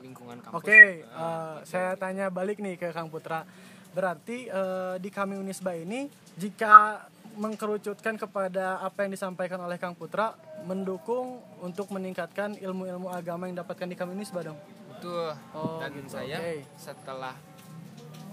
lingkungan 0.00 0.40
kampus 0.40 0.64
Oke, 0.64 1.04
Nah, 1.04 1.60
eh, 1.60 1.68
saya 1.68 1.92
tanya 1.94 2.32
balik 2.32 2.56
nih 2.56 2.80
ke 2.80 2.88
Kang 2.88 3.12
Putra. 3.12 3.44
Berarti 3.92 4.48
eh, 4.48 4.94
di 4.96 5.10
kami 5.10 5.36
Unisba 5.36 5.76
ini 5.76 6.08
jika 6.38 7.04
mengkerucutkan 7.36 8.16
kepada 8.16 8.80
apa 8.80 9.04
yang 9.04 9.12
disampaikan 9.12 9.60
oleh 9.60 9.76
Kang 9.76 9.92
Putra 9.92 10.32
mendukung 10.64 11.42
untuk 11.60 11.92
meningkatkan 11.92 12.56
ilmu-ilmu 12.56 13.10
agama 13.10 13.44
yang 13.44 13.60
dapatkan 13.60 13.86
di 13.86 13.96
kami 13.98 14.16
Unisba 14.16 14.40
dong. 14.40 14.56
Betul. 15.00 15.32
Oh, 15.56 15.80
dan 15.80 15.96
gitu, 15.96 16.12
saya 16.12 16.36
oke. 16.36 16.60
setelah 16.76 17.32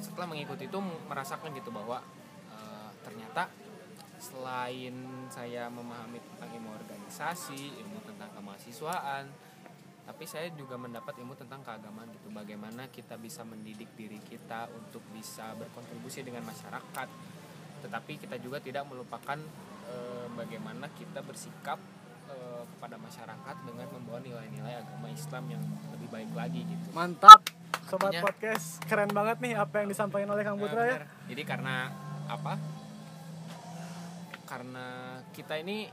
setelah 0.03 0.27
mengikuti 0.27 0.67
itu 0.67 0.79
merasakan 1.07 1.55
gitu 1.55 1.71
bahwa 1.71 2.03
eh, 2.51 2.89
ternyata 3.07 3.47
selain 4.19 4.95
saya 5.31 5.71
memahami 5.71 6.19
tentang 6.19 6.49
ilmu 6.59 6.75
organisasi, 6.75 7.79
ilmu 7.79 8.03
tentang 8.03 8.27
kemahasiswaan, 8.35 9.31
tapi 10.03 10.23
saya 10.27 10.51
juga 10.59 10.75
mendapat 10.75 11.15
ilmu 11.23 11.39
tentang 11.39 11.63
keagamaan 11.63 12.11
gitu. 12.11 12.27
Bagaimana 12.35 12.91
kita 12.91 13.15
bisa 13.15 13.47
mendidik 13.47 13.87
diri 13.95 14.19
kita 14.27 14.67
untuk 14.75 15.01
bisa 15.15 15.55
berkontribusi 15.55 16.27
dengan 16.27 16.43
masyarakat. 16.43 17.07
Tetapi 17.87 18.13
kita 18.27 18.35
juga 18.43 18.59
tidak 18.59 18.83
melupakan 18.91 19.39
eh, 19.87 20.27
bagaimana 20.35 20.91
kita 20.91 21.23
bersikap 21.23 21.79
eh, 22.29 22.63
kepada 22.75 22.95
masyarakat 22.99 23.55
dengan 23.65 23.87
membawa 23.91 24.19
nilai-nilai 24.21 24.83
agama 24.83 25.07
Islam 25.11 25.43
yang 25.51 25.63
lebih 25.95 26.07
baik 26.11 26.31
lagi 26.35 26.61
gitu. 26.67 26.87
Mantap, 26.93 27.41
sobat 27.87 28.13
podcast. 28.19 28.83
Keren 28.85 29.11
banget 29.11 29.37
nih 29.41 29.53
apa 29.57 29.83
yang 29.83 29.89
disampaikan 29.89 30.29
oleh 30.31 30.43
Kang 30.43 30.57
Nah, 30.59 30.63
Putra 30.67 30.83
ya. 30.85 30.97
Jadi 31.27 31.43
karena 31.43 31.91
apa? 32.27 32.53
Karena 34.47 35.19
kita 35.35 35.59
ini 35.59 35.87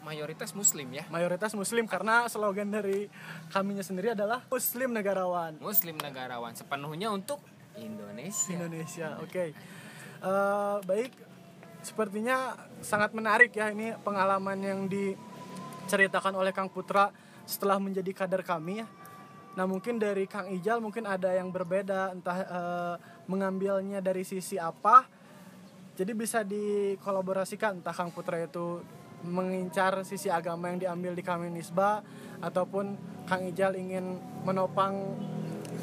mayoritas 0.00 0.56
muslim 0.56 0.88
ya 0.96 1.04
mayoritas 1.12 1.52
muslim 1.52 1.84
karena 1.84 2.24
slogan 2.24 2.72
dari 2.72 3.12
kaminya 3.52 3.84
sendiri 3.84 4.16
adalah 4.16 4.40
muslim 4.48 4.96
negarawan 4.96 5.60
muslim 5.60 5.92
negarawan 6.00 6.56
sepenuhnya 6.56 7.12
untuk 7.12 7.36
Indonesia 7.76 8.48
Indonesia 8.48 9.20
oke 9.20 9.52
Eh, 10.20 10.76
baik 10.84 11.16
sepertinya 11.80 12.52
sangat 12.84 13.16
menarik 13.16 13.56
ya 13.56 13.72
ini 13.72 13.96
pengalaman 14.04 14.60
yang 14.60 14.84
diceritakan 15.90 16.38
oleh 16.38 16.54
Kang 16.54 16.70
Putra 16.70 17.10
setelah 17.42 17.82
menjadi 17.82 18.14
kader 18.14 18.46
kami. 18.46 18.86
Ya 18.86 18.88
nah 19.50 19.66
mungkin 19.66 19.98
dari 19.98 20.30
Kang 20.30 20.46
Ijal 20.46 20.78
mungkin 20.78 21.02
ada 21.10 21.34
yang 21.34 21.50
berbeda 21.50 22.14
entah 22.14 22.38
eh, 22.38 22.94
mengambilnya 23.26 23.98
dari 23.98 24.22
sisi 24.22 24.54
apa. 24.54 25.10
Jadi 25.98 26.14
bisa 26.14 26.46
dikolaborasikan 26.46 27.82
entah 27.82 27.90
Kang 27.90 28.14
Putra 28.14 28.38
itu 28.38 28.78
mengincar 29.26 30.06
sisi 30.06 30.30
agama 30.30 30.70
yang 30.70 30.78
diambil 30.78 31.12
di 31.18 31.26
kami 31.26 31.50
Nisba 31.50 32.06
ataupun 32.38 32.94
Kang 33.26 33.42
Ijal 33.50 33.74
ingin 33.74 34.22
menopang 34.46 35.18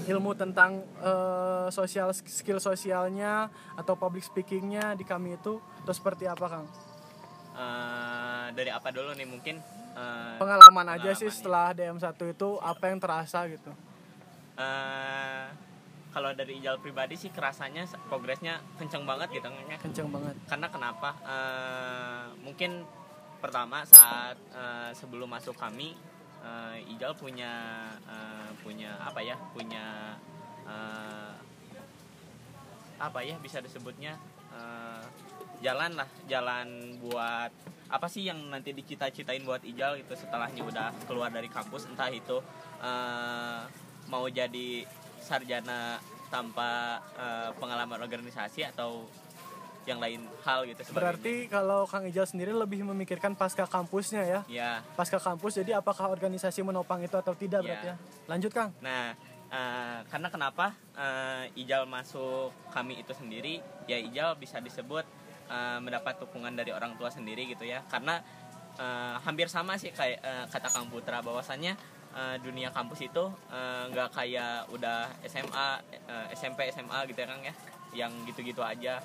ilmu 0.08 0.32
tentang 0.40 0.88
eh, 1.04 1.68
sosial 1.68 2.16
skill 2.16 2.64
sosialnya 2.64 3.52
atau 3.76 4.00
public 4.00 4.24
speakingnya 4.24 4.96
di 4.96 5.04
kami 5.04 5.36
itu. 5.36 5.60
Atau 5.84 5.92
seperti 5.92 6.24
apa 6.24 6.48
Kang? 6.48 6.66
Eh, 8.48 8.56
dari 8.56 8.72
apa 8.72 8.88
dulu 8.90 9.12
nih 9.12 9.28
mungkin 9.28 9.56
eh, 9.94 10.36
Pengalaman 10.40 10.88
aja 10.90 11.12
sih 11.12 11.28
pengalaman 11.28 11.36
setelah 11.36 11.68
DM1 11.76 12.32
itu 12.32 12.50
apa 12.64 12.84
yang 12.88 13.00
terasa 13.00 13.40
gitu. 13.48 13.72
eh, 14.56 15.46
kalau 16.08 16.34
dari 16.34 16.58
Ijal 16.58 16.80
pribadi 16.80 17.14
sih 17.14 17.30
kerasanya 17.30 17.86
progresnya 18.08 18.58
kenceng 18.80 19.04
banget 19.04 19.30
gitu 19.36 19.48
ya. 19.68 19.78
Kenceng 19.78 20.10
banget. 20.10 20.34
karena 20.48 20.68
kenapa 20.68 21.10
Eh, 21.20 22.26
mungkin 22.40 22.88
pertama 23.38 23.84
saat 23.84 24.40
eh, 24.50 24.92
sebelum 24.94 25.28
masuk 25.28 25.54
kami 25.54 25.94
eh, 26.40 26.76
Ijal 26.90 27.14
punya 27.14 27.52
eh, 28.08 28.50
punya 28.64 28.96
apa 28.98 29.20
ya 29.20 29.36
punya 29.52 30.16
eh, 30.66 31.34
apa 32.98 33.20
ya 33.22 33.36
bisa 33.38 33.60
disebutnya 33.60 34.18
eh, 34.50 35.04
jalan 35.60 35.94
lah 35.94 36.10
jalan 36.26 36.66
buat 36.98 37.52
apa 37.88 38.08
sih 38.08 38.28
yang 38.28 38.38
nanti 38.52 38.76
dicita-citain 38.76 39.44
buat 39.44 39.64
Ijal 39.64 40.00
gitu 40.04 40.14
setelahnya 40.14 40.62
udah 40.64 40.88
keluar 41.08 41.32
dari 41.32 41.48
kampus 41.48 41.88
entah 41.88 42.12
itu 42.12 42.40
eh, 42.84 43.62
mau 44.08 44.28
jadi 44.28 44.84
sarjana 45.20 46.00
tanpa 46.28 47.00
eh, 47.16 47.50
pengalaman 47.56 48.04
organisasi 48.04 48.68
atau 48.68 49.08
yang 49.88 50.04
lain 50.04 50.28
hal 50.44 50.68
gitu 50.68 50.84
sebagainya. 50.84 51.00
Berarti 51.00 51.36
kalau 51.48 51.88
Kang 51.88 52.04
Ijal 52.04 52.28
sendiri 52.28 52.52
lebih 52.52 52.84
memikirkan 52.84 53.40
pasca 53.40 53.64
kampusnya 53.64 54.28
ya. 54.28 54.40
ya 54.52 54.72
Pasca 55.00 55.16
kampus 55.16 55.64
jadi 55.64 55.80
apakah 55.80 56.12
organisasi 56.12 56.60
menopang 56.60 57.00
itu 57.00 57.16
atau 57.16 57.32
tidak 57.32 57.64
Iya. 57.64 57.68
berarti 57.72 57.88
ya. 57.88 57.96
Lanjut 58.28 58.52
Kang. 58.52 58.76
Nah, 58.84 59.16
eh, 59.48 60.00
karena 60.12 60.28
kenapa 60.28 60.76
eh, 60.92 61.64
Ijal 61.64 61.88
masuk 61.88 62.52
kami 62.76 63.00
itu 63.00 63.16
sendiri, 63.16 63.64
ya 63.88 63.96
Ijal 63.96 64.36
bisa 64.36 64.60
disebut 64.60 65.08
eh, 65.50 65.80
mendapat 65.82 66.20
dukungan 66.22 66.54
dari 66.54 66.72
orang 66.76 66.96
tua 67.00 67.10
sendiri 67.12 67.48
gitu 67.48 67.64
ya. 67.64 67.84
Karena 67.88 68.20
eh, 68.78 69.16
hampir 69.24 69.48
sama 69.48 69.76
sih 69.80 69.92
kayak 69.92 70.20
eh, 70.22 70.46
kata 70.52 70.70
Kang 70.70 70.88
Putra 70.92 71.20
bahwasannya 71.24 71.74
eh, 72.16 72.36
dunia 72.44 72.70
kampus 72.72 73.08
itu 73.08 73.24
nggak 73.88 74.10
kayak 74.14 74.70
udah 74.72 75.12
SMA, 75.26 75.68
eh, 76.08 76.28
SMP, 76.36 76.70
SMA 76.72 77.00
gitu 77.10 77.20
ya 77.24 77.28
Kang 77.28 77.42
ya, 77.44 77.54
yang 78.06 78.12
gitu-gitu 78.28 78.62
aja. 78.62 79.02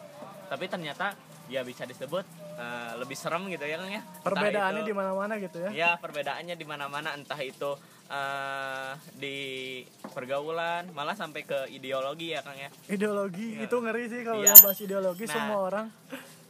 Tapi 0.50 0.68
ternyata 0.68 1.16
ya 1.52 1.60
bisa 1.62 1.84
disebut 1.84 2.24
eh, 2.54 2.92
lebih 2.96 3.14
serem 3.14 3.44
gitu 3.46 3.62
ya 3.62 3.76
Kang 3.76 3.92
ya. 3.92 4.00
Entah 4.00 4.24
Perbedaannya 4.24 4.82
di 4.82 4.94
mana-mana 4.94 5.34
gitu 5.36 5.58
ya. 5.60 5.70
ya 5.70 5.90
perbedaannya 5.94 6.54
di 6.54 6.64
mana-mana 6.64 7.12
entah 7.12 7.36
itu 7.38 7.76
eh, 8.08 8.90
di 9.14 9.36
pergaulan 10.06 10.88
malah 10.90 11.12
sampai 11.12 11.42
ke 11.42 11.68
ideologi 11.70 12.30
ya 12.30 12.40
kang 12.40 12.56
ya 12.56 12.68
Ideologi 12.86 13.56
Iya. 13.56 13.64
itu 13.64 13.76
ngeri 13.78 14.04
sih 14.06 14.20
kalau 14.22 14.40
udah 14.40 14.56
bahas 14.58 14.78
ideologi 14.78 15.24
Nah. 15.24 15.32
semua 15.32 15.58
orang. 15.62 15.86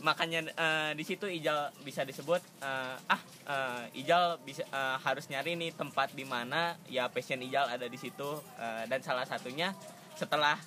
makanya 0.01 0.51
eh, 0.51 0.93
di 0.93 1.05
situ 1.05 1.31
Ijal 1.31 1.71
bisa 1.81 2.03
disebut 2.03 2.43
eh, 2.61 2.97
ah 3.07 3.21
eh, 3.47 3.83
Ijal 3.97 4.39
bisa 4.41 4.63
eh, 4.65 4.97
harus 4.99 5.27
nyari 5.29 5.55
nih 5.55 5.71
tempat 5.73 6.11
di 6.11 6.25
mana 6.25 6.75
ya 6.87 7.07
passion 7.07 7.39
Ijal 7.39 7.67
ada 7.69 7.87
di 7.87 7.97
situ 7.97 8.31
Eh, 8.55 8.85
dan 8.87 8.99
salah 9.01 9.23
satunya 9.23 9.71
setelah 10.13 10.59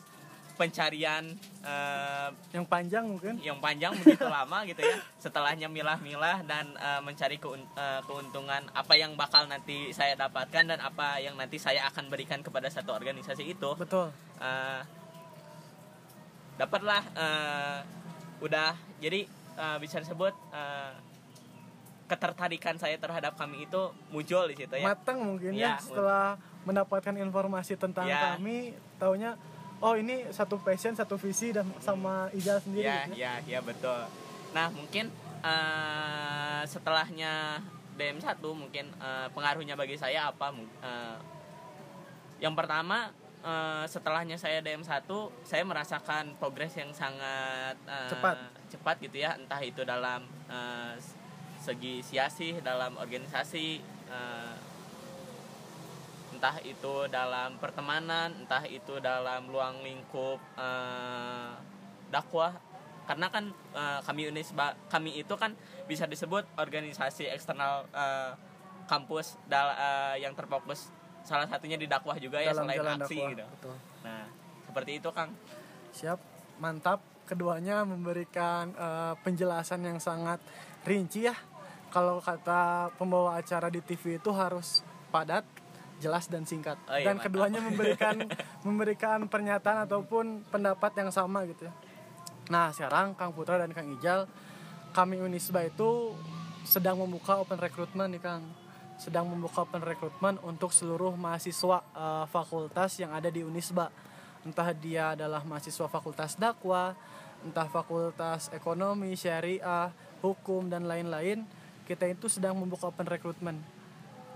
pencarian 0.55 1.23
eh, 1.61 2.27
Yang 2.49 2.65
panjang 2.65 3.05
mungkin. 3.05 3.33
yang 3.37 3.59
panjang 3.59 3.91
begitu 3.93 4.23
lama 4.25 4.63
gitu 4.63 4.79
ya 4.79 4.97
setelahnya 5.17 5.67
milah-milah 5.67 6.41
dan 6.43 6.71
eh, 6.73 7.01
mencari 7.01 7.35
keun- 7.35 7.67
eh, 7.69 8.01
keuntungan 8.03 8.63
apa 8.71 8.93
yang 8.93 9.13
bakal 9.13 9.45
nanti 9.45 9.91
saya 9.91 10.15
dapatkan 10.15 10.63
dan 10.65 10.79
apa 10.79 11.19
yang 11.19 11.35
nanti 11.35 11.55
saya 11.57 11.83
akan 11.85 12.07
berikan 12.07 12.39
kepada 12.39 12.65
satu 12.67 12.91
organisasi 12.91 13.43
itu 13.45 13.71
Betul. 13.75 14.09
eh, 14.37 14.81
dapatlah 16.55 17.03
eh, 17.13 17.77
udah 18.39 18.71
jadi 18.97 19.27
eh, 19.53 19.77
bisa 19.77 19.99
disebut 19.99 20.31
eh, 20.51 20.93
ketertarikan 22.05 22.77
saya 22.77 22.95
terhadap 22.95 23.33
kami 23.33 23.65
itu 23.65 23.81
muncul 24.09 24.45
di 24.45 24.55
situ 24.55 24.71
ya 24.71 24.85
Matang 24.85 25.25
mungkin 25.25 25.51
ya 25.51 25.73
Iya, 25.73 25.73
setelah 25.79 26.37
mendapatkan 26.61 27.13
informasi 27.15 27.73
tentang 27.75 28.05
Iya. 28.05 28.37
kami, 28.37 28.73
taunya 28.97 29.33
oh 29.81 29.93
ini 29.95 30.27
satu 30.31 30.55
passion, 30.61 30.95
satu 30.95 31.19
visi 31.19 31.51
dan 31.51 31.67
sama 31.83 32.31
Ijal 32.31 32.59
sendiri 32.63 32.87
ya 32.87 32.99
gitu 33.07 33.15
ya. 33.19 33.33
ya 33.43 33.59
betul 33.59 34.01
nah 34.55 34.71
mungkin 34.71 35.11
eh, 35.43 36.61
setelahnya 36.63 37.59
DM1 37.95 38.39
mungkin 38.55 38.85
eh, 38.95 39.27
pengaruhnya 39.35 39.75
bagi 39.75 39.95
saya 39.99 40.31
apa 40.31 40.51
eh, 40.83 41.17
yang 42.39 42.55
pertama 42.55 43.11
eh, 43.43 43.83
setelahnya 43.87 44.39
saya 44.39 44.63
DM1 44.63 45.07
saya 45.43 45.63
merasakan 45.67 46.35
progres 46.39 46.75
yang 46.75 46.91
sangat 46.95 47.75
eh, 47.83 48.09
Cepat. 48.11 48.35
cepat 48.71 48.95
gitu 49.03 49.17
ya 49.23 49.35
entah 49.35 49.59
itu 49.59 49.83
dalam 49.83 50.23
eh, 50.47 50.95
segi 51.59 51.99
siasih 51.99 52.61
dalam 52.63 52.95
organisasi 52.95 53.81
eh, 54.11 54.55
entah 56.35 56.59
itu 56.61 57.07
dalam 57.07 57.55
pertemanan 57.55 58.35
entah 58.35 58.67
itu 58.67 58.99
dalam 58.99 59.47
luang 59.47 59.79
lingkup 59.79 60.37
eh, 60.55 61.51
dakwah 62.07 62.51
karena 63.05 63.27
kan 63.29 63.45
eh, 63.71 63.99
kami 64.01 64.27
Unisba 64.27 64.75
kami 64.85 65.15
itu 65.15 65.33
kan 65.33 65.55
bisa 65.85 66.03
disebut 66.03 66.43
organisasi 66.55 67.31
eksternal 67.31 67.87
eh, 67.89 68.35
kampus 68.85 69.39
dal- 69.45 69.73
eh, 69.73 70.21
yang 70.21 70.35
terfokus 70.35 70.91
salah 71.23 71.47
satunya 71.47 71.73
di 71.73 71.87
dakwah 71.87 72.13
juga 72.15 72.37
ya 72.37 72.53
Dalam 72.53 72.67
selain 72.67 72.77
jalan 72.77 72.97
aksi 72.99 73.15
dakwah. 73.15 73.29
gitu 73.31 73.45
Betul. 73.49 73.75
nah 74.03 74.25
seperti 74.61 74.91
itu 74.99 75.09
kang 75.09 75.31
Siap, 75.89 76.19
mantap. 76.59 76.99
Keduanya 77.23 77.81
memberikan 77.81 78.69
eh, 78.69 79.15
penjelasan 79.17 79.81
yang 79.81 79.97
sangat 79.97 80.43
rinci 80.83 81.23
ya. 81.23 81.33
Kalau 81.87 82.19
kata 82.19 82.91
pembawa 82.93 83.39
acara 83.39 83.71
di 83.71 83.79
TV 83.79 84.19
itu 84.19 84.27
harus 84.29 84.83
padat, 85.07 85.47
jelas 85.99 86.27
dan 86.27 86.43
singkat. 86.43 86.75
Oh 86.87 86.95
iya, 86.95 87.11
dan 87.11 87.17
mantap. 87.17 87.25
keduanya 87.31 87.59
memberikan 87.67 88.15
memberikan 88.61 89.19
pernyataan 89.31 89.87
ataupun 89.87 90.43
pendapat 90.51 90.91
yang 90.99 91.09
sama 91.11 91.47
gitu 91.47 91.67
ya. 91.67 91.73
Nah, 92.51 92.69
sekarang 92.69 93.17
Kang 93.17 93.33
Putra 93.33 93.57
dan 93.57 93.73
Kang 93.73 93.89
Ijal, 93.89 94.29
kami 94.93 95.17
Unisba 95.17 95.65
itu 95.65 96.13
sedang 96.65 97.01
membuka 97.01 97.41
open 97.41 97.57
recruitment 97.57 98.13
nih 98.13 98.21
Kang. 98.21 98.43
Sedang 99.01 99.27
membuka 99.27 99.65
open 99.65 99.81
recruitment 99.81 100.37
untuk 100.45 100.69
seluruh 100.69 101.17
mahasiswa 101.17 101.81
eh, 101.81 102.25
fakultas 102.29 103.01
yang 103.01 103.11
ada 103.11 103.33
di 103.33 103.41
Unisba. 103.41 103.89
Entah 104.45 104.69
dia 104.77 105.17
adalah 105.17 105.41
mahasiswa 105.41 105.89
fakultas 105.89 106.37
dakwah, 106.37 106.93
entah 107.41 107.65
fakultas 107.65 108.53
ekonomi, 108.53 109.17
syariah, 109.17 109.89
hukum 110.21 110.69
dan 110.69 110.85
lain-lain. 110.85 111.45
Kita 111.89 112.05
itu 112.05 112.29
sedang 112.29 112.53
membuka 112.57 112.89
open 112.89 113.09
recruitment. 113.09 113.57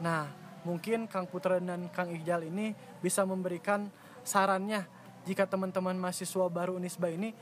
Nah, 0.02 0.48
mungkin 0.69 1.10
Kang 1.10 1.25
Putra 1.25 1.58
dan 1.58 1.89
Kang 1.89 2.13
Ijal 2.13 2.45
ini 2.45 2.77
bisa 3.01 3.25
memberikan 3.25 3.89
sarannya 4.21 4.86
jika 5.25 5.49
teman-teman 5.49 5.97
mahasiswa 5.97 6.45
baru 6.45 6.77
Unisba 6.77 7.10
ini 7.10 7.34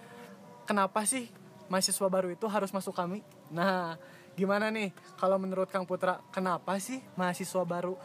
kenapa 0.63 1.03
sih 1.03 1.27
mahasiswa 1.67 2.07
baru 2.07 2.31
itu 2.31 2.47
harus 2.47 2.71
masuk 2.71 2.95
kami? 2.95 3.19
Nah, 3.51 3.99
gimana 4.39 4.71
nih 4.71 4.95
kalau 5.19 5.35
menurut 5.35 5.67
Kang 5.67 5.83
Putra, 5.83 6.23
kenapa 6.31 6.79
sih 6.79 7.03
mahasiswa 7.19 7.63
baru 7.67 7.99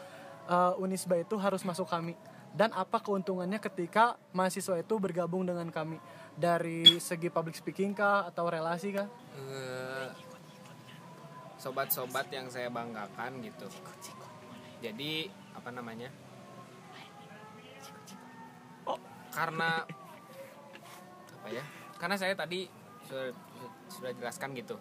eh, 0.50 0.82
Unisba 0.82 1.18
itu 1.22 1.38
harus 1.38 1.62
masuk 1.62 1.86
kami? 1.86 2.18
Dan 2.52 2.68
apa 2.76 3.00
keuntungannya 3.00 3.56
ketika 3.56 4.20
mahasiswa 4.36 4.76
itu 4.76 4.94
bergabung 5.00 5.48
dengan 5.48 5.72
kami? 5.72 5.96
Dari 6.36 7.00
segi 7.00 7.32
public 7.32 7.56
speaking 7.56 7.96
kah 7.96 8.28
atau 8.28 8.50
relasi 8.50 8.92
kah? 8.92 9.08
Eh, 9.38 10.08
sobat-sobat 11.56 12.28
yang 12.28 12.50
saya 12.50 12.68
banggakan 12.68 13.38
gitu 13.40 13.70
jadi 14.82 15.12
apa 15.54 15.70
namanya? 15.70 16.10
Oh. 18.82 18.98
karena 19.30 19.86
apa 21.38 21.48
ya? 21.48 21.64
Karena 21.96 22.16
saya 22.18 22.34
tadi 22.34 22.66
sudah, 23.06 23.30
sudah 23.86 24.10
jelaskan 24.12 24.52
gitu. 24.58 24.74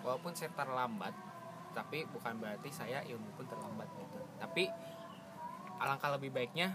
Walaupun 0.00 0.32
saya 0.32 0.54
terlambat 0.54 1.12
tapi 1.74 2.02
bukan 2.08 2.38
berarti 2.38 2.70
saya 2.70 3.02
ilmu 3.04 3.28
pun 3.34 3.44
terlambat 3.46 3.86
gitu. 3.98 4.18
Tapi 4.38 4.64
alangkah 5.78 6.14
lebih 6.14 6.30
baiknya 6.30 6.74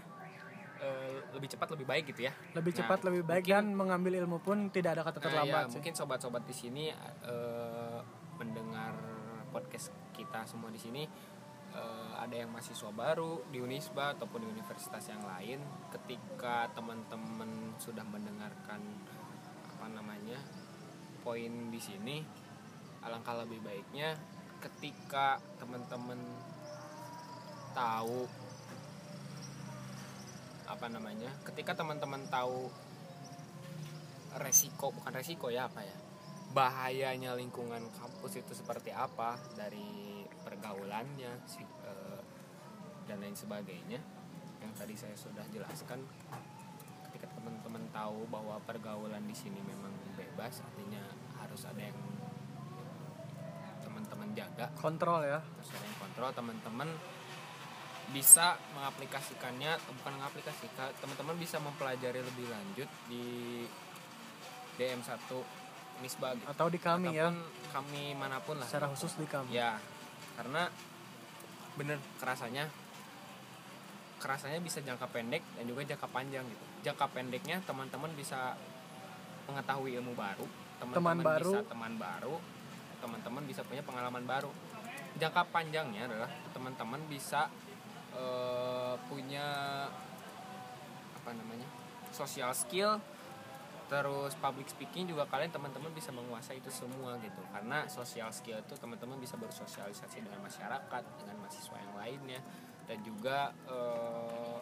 eh, 0.74 1.16
lebih 1.32 1.48
cepat 1.48 1.72
lebih 1.72 1.86
baik 1.86 2.04
gitu 2.12 2.28
ya. 2.28 2.32
Lebih 2.52 2.72
Nah, 2.72 2.78
cepat 2.84 2.98
lebih 3.04 3.22
baik 3.24 3.44
mungkin- 3.46 3.56
dan 3.56 3.78
mengambil 3.78 4.12
ilmu 4.20 4.38
pun 4.38 4.68
tidak 4.68 4.98
ada 4.98 5.02
kata 5.02 5.18
Nah, 5.18 5.24
terlambat 5.24 5.62
ya, 5.64 5.68
sih. 5.70 5.74
mungkin 5.80 5.92
sobat-sobat 5.96 6.42
di 6.44 6.54
sini 6.54 6.84
eh, 7.24 8.00
mendengar 8.36 8.92
podcast 9.48 9.94
kita 10.10 10.42
semua 10.44 10.68
di 10.68 10.78
sini 10.78 11.06
eh, 11.74 12.12
ada 12.18 12.34
yang 12.34 12.50
mahasiswa 12.50 12.90
baru 12.94 13.44
di 13.50 13.60
Unisba 13.60 14.14
ataupun 14.16 14.46
di 14.46 14.48
universitas 14.48 15.04
yang 15.10 15.22
lain 15.26 15.60
ketika 15.92 16.70
teman-teman 16.72 17.76
sudah 17.76 18.06
mendengarkan 18.06 18.80
apa 19.74 19.86
namanya 19.90 20.40
poin 21.20 21.68
di 21.68 21.80
sini 21.82 22.24
alangkah 23.04 23.44
lebih 23.44 23.60
baiknya 23.60 24.16
ketika 24.64 25.36
teman-teman 25.60 26.16
tahu 27.76 28.24
apa 30.64 30.86
namanya 30.88 31.28
ketika 31.44 31.76
teman-teman 31.76 32.24
tahu 32.32 32.72
resiko 34.40 34.90
bukan 34.90 35.12
resiko 35.12 35.52
ya 35.52 35.68
apa 35.68 35.84
ya 35.84 35.96
bahayanya 36.54 37.34
lingkungan 37.34 37.82
kampus 37.98 38.40
itu 38.40 38.54
seperti 38.54 38.94
apa 38.94 39.36
dari 39.58 40.13
pergaulannya 40.44 41.32
si- 41.44 41.64
eh, 41.82 42.20
dan 43.04 43.18
lain 43.18 43.34
sebagainya 43.34 44.00
yang 44.60 44.72
tadi 44.72 44.94
saya 44.94 45.12
sudah 45.14 45.44
jelaskan 45.48 46.00
ketika 47.04 47.28
teman-teman 47.32 47.84
tahu 47.90 48.24
bahwa 48.26 48.56
pergaulan 48.62 49.20
di 49.22 49.34
sini 49.34 49.60
memang 49.60 49.92
bebas 50.14 50.60
artinya 50.62 51.04
harus 51.36 51.64
ada 51.64 51.82
yang 51.82 51.98
teman-teman 53.80 54.28
jaga 54.32 54.66
Kontrol 54.74 55.20
ya. 55.22 55.38
harus 55.38 55.68
ada 55.70 55.84
yang 55.84 55.98
kontrol 55.98 56.30
teman-teman 56.32 56.88
bisa 58.06 58.54
mengaplikasikannya 58.72 59.72
bukan 59.90 60.12
mengaplikasikan 60.14 60.92
teman-teman 60.96 61.36
bisa 61.36 61.56
mempelajari 61.58 62.20
lebih 62.20 62.46
lanjut 62.46 62.88
di 63.06 63.64
DM1 64.74 65.16
Misbah 65.94 66.34
gitu. 66.34 66.46
Atau 66.46 66.66
di 66.68 66.76
kami 66.76 67.14
ya. 67.14 67.30
Ataupun 67.30 67.38
kami 67.70 68.02
mana 68.12 68.38
pun 68.40 68.58
lah 68.58 68.66
Secara 68.66 68.90
khusus 68.90 69.14
di 69.14 69.24
kami. 69.24 69.50
ya 69.52 69.78
karena 70.34 70.68
bener 71.74 71.98
kerasanya 72.22 72.70
kerasanya 74.22 74.58
bisa 74.62 74.80
jangka 74.80 75.10
pendek 75.10 75.42
dan 75.58 75.64
juga 75.68 75.84
jangka 75.84 76.08
panjang 76.08 76.44
gitu 76.46 76.64
jangka 76.86 77.06
pendeknya 77.12 77.60
teman-teman 77.66 78.10
bisa 78.16 78.56
mengetahui 79.50 80.00
ilmu 80.00 80.16
baru 80.16 80.46
Teman 80.80 80.94
teman-teman 80.96 81.24
baru. 81.24 81.52
bisa 81.52 81.60
teman 81.70 81.92
baru 82.00 82.34
teman-teman 83.04 83.42
bisa 83.44 83.60
punya 83.68 83.82
pengalaman 83.84 84.24
baru 84.24 84.50
jangka 85.20 85.42
panjangnya 85.52 86.08
adalah 86.08 86.30
teman-teman 86.56 87.00
bisa 87.06 87.46
eh, 88.16 88.94
punya 89.06 89.46
apa 91.20 91.30
namanya 91.36 91.68
social 92.10 92.50
skill 92.56 92.96
terus 93.84 94.32
public 94.40 94.72
speaking 94.72 95.04
juga 95.04 95.28
kalian 95.28 95.52
teman-teman 95.52 95.92
bisa 95.92 96.08
menguasai 96.08 96.56
itu 96.58 96.72
semua 96.72 97.20
gitu. 97.20 97.40
Karena 97.52 97.84
social 97.86 98.32
skill 98.32 98.58
itu 98.58 98.74
teman-teman 98.80 99.20
bisa 99.20 99.36
bersosialisasi 99.36 100.24
dengan 100.24 100.40
masyarakat 100.40 101.02
dengan 101.20 101.36
mahasiswa 101.40 101.76
yang 101.76 101.94
lainnya. 101.94 102.40
Dan 102.84 102.98
juga 103.04 103.52
eh, 103.68 104.58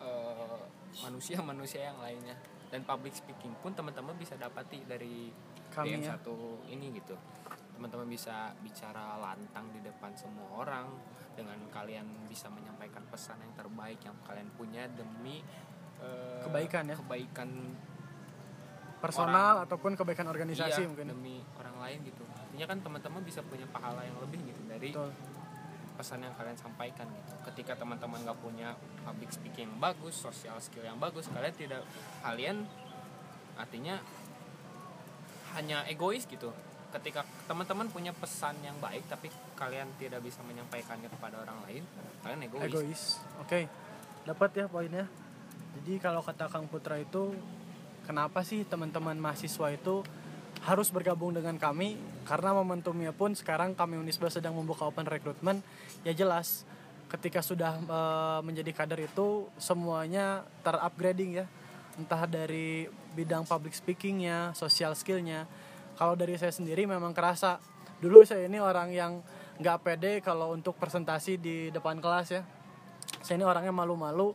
eh, 0.00 0.60
manusia-manusia 1.04 1.92
yang 1.92 2.00
lainnya. 2.00 2.36
Dan 2.72 2.82
public 2.82 3.14
speaking 3.14 3.52
pun 3.60 3.76
teman-teman 3.76 4.16
bisa 4.16 4.34
dapati 4.34 4.82
dari 4.88 5.28
Kami 5.70 5.94
DM 5.94 6.02
ya. 6.02 6.16
satu 6.16 6.64
ini 6.66 6.90
gitu. 6.96 7.14
Teman-teman 7.76 8.06
bisa 8.08 8.54
bicara 8.62 9.18
lantang 9.20 9.68
di 9.70 9.84
depan 9.84 10.10
semua 10.16 10.48
orang. 10.56 10.88
Dengan 11.34 11.58
kalian 11.68 12.30
bisa 12.30 12.46
menyampaikan 12.46 13.02
pesan 13.10 13.42
yang 13.42 13.52
terbaik 13.58 13.98
yang 14.06 14.14
kalian 14.22 14.46
punya 14.54 14.86
demi 14.88 15.42
eh, 16.00 16.40
Kebaikan 16.42 16.88
ya. 16.88 16.96
kebaikan 16.96 17.50
Personal 19.04 19.54
ataupun 19.68 19.92
kebaikan 19.98 20.26
organisasi 20.32 20.80
iya, 20.84 20.88
mungkin. 20.88 21.06
demi 21.12 21.36
orang 21.60 21.76
lain 21.84 21.98
gitu 22.08 22.24
artinya 22.24 22.66
kan 22.70 22.78
teman-teman 22.80 23.22
bisa 23.26 23.40
punya 23.44 23.66
pahala 23.68 24.00
yang 24.06 24.16
lebih 24.22 24.40
gitu 24.46 24.62
dari 24.64 24.90
Betul. 24.94 25.10
pesan 25.98 26.22
yang 26.22 26.34
kalian 26.38 26.58
sampaikan 26.58 27.06
gitu 27.10 27.34
ketika 27.52 27.72
teman-teman 27.78 28.18
nggak 28.22 28.38
punya 28.38 28.78
public 29.02 29.30
speaking 29.34 29.68
yang 29.70 29.80
bagus 29.82 30.14
social 30.14 30.56
skill 30.62 30.86
yang 30.86 30.98
bagus 30.98 31.26
kalian 31.28 31.54
tidak 31.54 31.82
kalian 32.22 32.64
artinya 33.54 33.98
hanya 35.54 35.86
egois 35.86 36.26
gitu 36.26 36.50
ketika 36.94 37.26
teman-teman 37.50 37.90
punya 37.90 38.14
pesan 38.14 38.54
yang 38.62 38.78
baik 38.78 39.02
tapi 39.10 39.30
kalian 39.58 39.90
tidak 39.98 40.22
bisa 40.22 40.42
menyampaikannya 40.46 41.10
kepada 41.10 41.42
orang 41.42 41.58
lain 41.66 41.82
kalian 42.24 42.40
egois, 42.48 42.70
Egois. 42.72 43.02
Oke. 43.44 43.68
Dapat 44.24 44.50
ya 44.56 44.66
poinnya. 44.66 45.04
Jadi 45.76 46.00
kalau 46.00 46.24
kata 46.24 46.48
Kang 46.48 46.64
Putra 46.64 46.96
itu 46.96 47.36
kenapa 48.04 48.44
sih 48.44 48.62
teman-teman 48.68 49.16
mahasiswa 49.16 49.72
itu 49.72 50.04
harus 50.64 50.88
bergabung 50.92 51.34
dengan 51.34 51.56
kami? 51.56 51.96
Karena 52.24 52.56
momentumnya 52.56 53.12
pun 53.12 53.32
sekarang 53.36 53.76
kami 53.76 54.00
Unisba 54.00 54.30
sedang 54.30 54.56
membuka 54.56 54.86
open 54.88 55.08
recruitment. 55.08 55.60
Ya 56.06 56.12
jelas 56.12 56.68
ketika 57.10 57.40
sudah 57.40 57.80
eh, 57.80 58.40
menjadi 58.44 58.70
kader 58.72 59.08
itu 59.08 59.48
semuanya 59.56 60.44
terupgrading 60.62 61.42
ya. 61.42 61.46
Entah 61.94 62.26
dari 62.26 62.90
bidang 63.14 63.46
public 63.46 63.72
speakingnya, 63.74 64.52
social 64.58 64.92
skillnya. 64.98 65.46
Kalau 65.94 66.18
dari 66.18 66.34
saya 66.34 66.50
sendiri 66.50 66.84
memang 66.84 67.14
kerasa. 67.14 67.62
Dulu 68.02 68.26
saya 68.26 68.50
ini 68.50 68.58
orang 68.58 68.90
yang 68.90 69.22
nggak 69.62 69.78
pede 69.86 70.12
kalau 70.18 70.50
untuk 70.50 70.74
presentasi 70.74 71.38
di 71.38 71.70
depan 71.70 72.02
kelas 72.02 72.28
ya. 72.34 72.42
Saya 73.22 73.40
ini 73.40 73.46
orangnya 73.46 73.72
malu-malu 73.72 74.34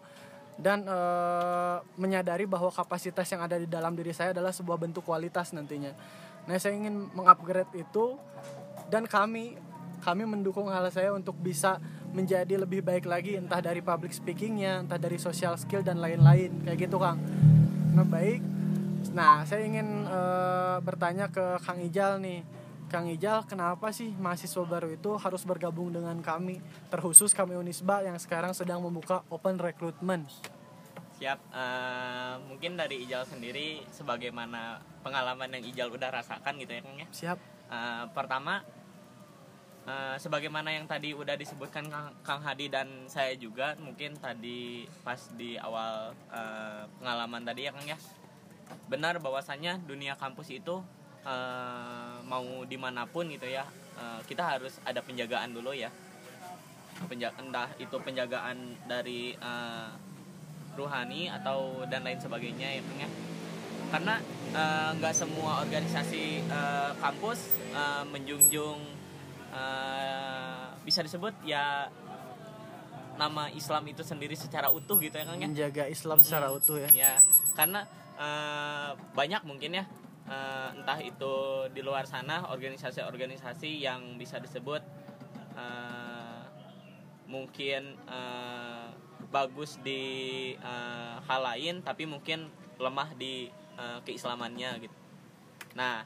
dan 0.59 0.83
eh, 0.83 1.77
menyadari 1.95 2.43
bahwa 2.43 2.67
kapasitas 2.67 3.23
yang 3.31 3.39
ada 3.39 3.55
di 3.55 3.65
dalam 3.65 3.95
diri 3.95 4.11
saya 4.11 4.35
adalah 4.35 4.51
sebuah 4.51 4.75
bentuk 4.75 5.07
kualitas 5.07 5.55
nantinya. 5.55 5.95
Nah, 6.45 6.55
saya 6.59 6.75
ingin 6.75 7.07
mengupgrade 7.15 7.71
itu 7.79 8.19
dan 8.91 9.07
kami 9.07 9.55
kami 9.99 10.23
mendukung 10.23 10.71
hal 10.71 10.87
saya 10.91 11.11
untuk 11.11 11.35
bisa 11.39 11.79
menjadi 12.11 12.55
lebih 12.55 12.79
baik 12.83 13.05
lagi 13.07 13.35
entah 13.35 13.59
dari 13.59 13.79
public 13.83 14.11
speakingnya, 14.15 14.83
entah 14.83 14.99
dari 14.99 15.19
social 15.19 15.55
skill 15.59 15.83
dan 15.83 15.99
lain-lain 15.99 16.63
kayak 16.67 16.87
gitu 16.87 16.97
Kang. 16.99 17.19
Nah 17.95 18.07
baik, 18.07 18.41
nah 19.15 19.43
saya 19.47 19.63
ingin 19.63 20.07
eh, 20.07 20.77
bertanya 20.83 21.31
ke 21.31 21.59
Kang 21.63 21.79
Ijal 21.79 22.19
nih, 22.19 22.43
Kang 22.89 23.05
Ijal 23.05 23.45
kenapa 23.45 23.93
sih 23.93 24.09
mahasiswa 24.17 24.65
baru 24.65 24.89
itu 24.89 25.13
harus 25.21 25.45
bergabung 25.45 25.93
dengan 25.93 26.17
kami, 26.25 26.57
terkhusus 26.89 27.37
kami 27.37 27.53
Unisba 27.53 28.01
yang 28.01 28.17
sekarang 28.17 28.57
sedang 28.57 28.81
membuka 28.81 29.21
open 29.29 29.61
recruitment. 29.61 30.25
Siap. 31.21 31.37
eh, 31.53 32.33
mungkin 32.49 32.79
dari 32.79 33.05
Ijal 33.05 33.29
sendiri 33.29 33.85
sebagaimana 33.93 34.81
pengalaman 35.05 35.53
yang 35.53 35.63
Ijal 35.69 35.87
udah 35.93 36.09
rasakan 36.09 36.57
gitu 36.57 36.73
ya 36.73 36.81
Kang 36.81 36.97
ya. 36.97 37.07
Siap, 37.13 37.39
Eh, 37.69 38.05
pertama 38.17 38.65
eh, 39.85 40.17
sebagaimana 40.17 40.73
yang 40.73 40.89
tadi 40.89 41.13
udah 41.13 41.37
disebutkan 41.37 41.85
Kang, 41.85 42.09
Kang 42.25 42.41
Hadi 42.41 42.65
dan 42.73 43.05
saya 43.05 43.37
juga 43.37 43.77
mungkin 43.77 44.17
tadi 44.17 44.89
pas 45.05 45.29
di 45.37 45.53
awal 45.61 46.17
eh, 46.33 46.89
pengalaman 46.97 47.45
tadi 47.45 47.69
ya 47.69 47.71
Kang 47.77 47.85
ya 47.85 47.97
benar 48.89 49.21
bahwasannya 49.21 49.85
dunia 49.85 50.17
kampus 50.17 50.49
itu 50.49 50.81
eh, 51.23 52.15
mau 52.23 52.63
di 52.63 52.75
mana 52.75 53.03
pun 53.03 53.27
gitu 53.27 53.45
ya 53.45 53.65
eh, 53.95 54.19
kita 54.23 54.43
harus 54.45 54.77
ada 54.83 54.99
penjagaan 54.99 55.51
dulu 55.51 55.71
ya 55.71 55.89
penjagaan 56.99 57.47
entah 57.47 57.69
itu 57.75 57.95
penjagaan 57.95 58.57
dari 58.85 59.33
eh, 59.33 59.89
ruhani 60.75 61.27
atau 61.27 61.83
dan 61.87 62.03
lain 62.03 62.19
sebagainya 62.19 62.79
ya 62.79 62.81
ya 62.97 63.09
karena 63.89 64.21
nggak 64.95 65.13
semua 65.13 65.61
organisasi 65.61 66.45
eh, 66.45 66.91
kampus 66.97 67.39
eh, 67.71 68.03
menjunjung 68.05 68.79
eh, 69.51 70.63
bisa 70.83 71.01
disebut 71.01 71.33
ya 71.43 71.89
nama 73.19 73.51
Islam 73.51 73.83
itu 73.85 73.99
sendiri 73.99 74.31
secara 74.33 74.71
utuh 74.71 74.95
gitu 74.97 75.11
ya 75.13 75.27
Kang 75.27 75.37
ya 75.37 75.47
menjaga 75.51 75.83
Islam 75.85 76.23
secara 76.23 76.47
Hmm. 76.47 76.57
utuh 76.57 76.77
ya. 76.79 76.89
ya 76.95 77.13
karena 77.53 77.83
eh, 78.15 78.89
banyak 79.11 79.41
mungkin 79.43 79.75
ya 79.75 79.83
eh, 80.29 80.69
entah 80.77 80.99
itu 81.01 81.65
di 81.73 81.81
luar 81.81 82.05
sana 82.05 82.47
organisasi-organisasi 82.53 83.81
yang 83.81 84.15
bisa 84.15 84.37
disebut 84.37 84.81
eh, 85.57 86.41
mungkin 87.25 87.97
eh, 88.07 88.87
bagus 89.29 89.77
di 89.81 90.01
eh, 90.55 91.15
hal 91.25 91.41
lain 91.41 91.81
tapi 91.81 92.05
mungkin 92.05 92.49
lemah 92.79 93.13
di 93.17 93.49
eh, 93.77 93.99
keislamannya 94.05 94.85
gitu. 94.85 94.97
Nah 95.75 96.05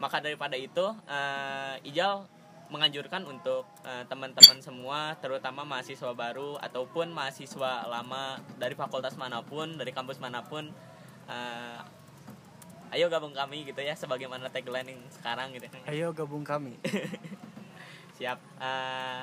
maka 0.00 0.18
daripada 0.18 0.58
itu 0.58 0.90
eh, 1.06 1.88
Ijal 1.88 2.26
menganjurkan 2.70 3.26
untuk 3.26 3.66
eh, 3.82 4.06
teman-teman 4.06 4.62
semua 4.62 5.18
terutama 5.18 5.66
mahasiswa 5.66 6.14
baru 6.14 6.54
ataupun 6.62 7.10
mahasiswa 7.10 7.90
lama 7.90 8.38
dari 8.62 8.78
fakultas 8.78 9.18
mana 9.18 9.42
pun 9.42 9.74
dari 9.74 9.90
kampus 9.90 10.22
mana 10.22 10.42
pun 10.46 10.70
ayo 12.90 13.06
gabung 13.06 13.30
kami 13.30 13.62
gitu 13.62 13.78
ya 13.78 13.94
sebagaimana 13.94 14.50
tagline 14.50 14.90
yang 14.90 15.02
sekarang 15.10 15.54
gitu 15.54 15.66
Ayo 15.86 16.10
gabung 16.10 16.42
kami. 16.42 16.74
siap 18.18 18.36
Eh, 18.60 19.22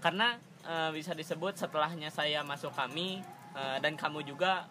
karena 0.00 0.36
eh, 0.62 0.90
bisa 0.92 1.12
disebut 1.12 1.56
setelahnya 1.56 2.08
saya 2.08 2.40
masuk 2.40 2.72
kami 2.72 3.20
eh, 3.52 3.76
dan 3.82 3.96
kamu 3.96 4.24
juga 4.24 4.64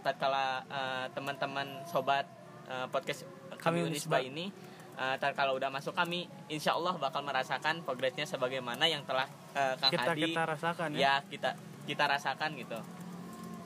tatkala 0.00 0.62
eh, 0.66 1.06
teman-teman 1.12 1.82
sobat 1.84 2.26
eh, 2.66 2.86
podcast 2.88 3.26
Kami 3.58 3.82
Unisba. 3.82 4.22
Ini 4.22 4.46
eh, 4.94 5.16
tatkala 5.18 5.50
udah 5.52 5.68
masuk 5.68 5.92
kami 5.92 6.30
insya 6.46 6.78
Allah 6.78 6.94
bakal 6.96 7.26
merasakan 7.26 7.82
progresnya 7.82 8.24
sebagaimana 8.24 8.86
yang 8.86 9.02
telah 9.02 9.26
eh, 9.58 9.74
Kang 9.80 9.90
kita 9.90 10.12
Hadi 10.14 10.22
kita 10.30 10.42
rasakan 10.46 10.88
ya, 10.94 11.00
ya 11.00 11.14
kita 11.26 11.50
kita 11.88 12.04
rasakan 12.06 12.50
gitu 12.54 12.78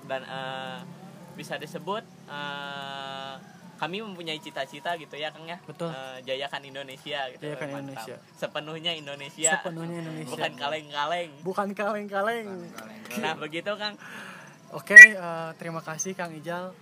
dan 0.08 0.22
eh, 0.24 0.78
bisa 1.36 1.60
disebut 1.60 2.00
eh, 2.30 3.34
kami 3.74 4.00
mempunyai 4.00 4.38
cita-cita 4.38 4.94
gitu 4.96 5.14
ya 5.14 5.30
Kang 5.30 5.44
ya 5.44 5.58
Betul. 5.64 5.90
Eh, 5.90 6.18
jayakan 6.24 6.62
Indonesia 6.64 7.20
gitu 7.30 7.42
Jayakan 7.42 7.68
Mantap. 7.68 7.80
Indonesia. 7.82 8.16
sepenuhnya 8.34 8.92
Indonesia 8.94 9.52
sepenuhnya 9.58 9.98
Indonesia 10.00 10.30
bukan 10.34 10.52
kaleng-kaleng 10.54 11.30
bukan 11.42 11.68
kaleng-kaleng 11.74 12.46
nah 13.20 13.34
begitu 13.34 13.70
Kang 13.74 13.94
Oke, 14.74 14.98
eh, 14.98 15.50
terima 15.54 15.78
kasih 15.78 16.18
Kang 16.18 16.34
Ijal. 16.34 16.74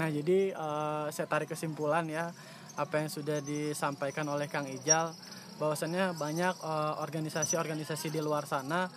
Nah, 0.00 0.08
jadi 0.08 0.56
eh, 0.56 1.06
saya 1.12 1.28
tarik 1.28 1.52
kesimpulan 1.52 2.08
ya 2.08 2.32
apa 2.80 2.96
yang 2.96 3.12
sudah 3.12 3.44
disampaikan 3.44 4.24
oleh 4.24 4.48
Kang 4.48 4.64
Ijal 4.64 5.12
bahwasannya 5.60 6.16
banyak 6.16 6.56
organisasi-organisasi 6.96 8.08
di 8.08 8.24
luar 8.24 8.48
sana 8.48 8.88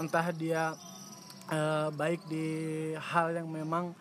entah 0.00 0.32
dia 0.32 0.72
eh, 1.52 1.88
baik 1.92 2.24
di 2.32 2.48
hal 2.96 3.36
yang 3.36 3.52
memang 3.52 3.92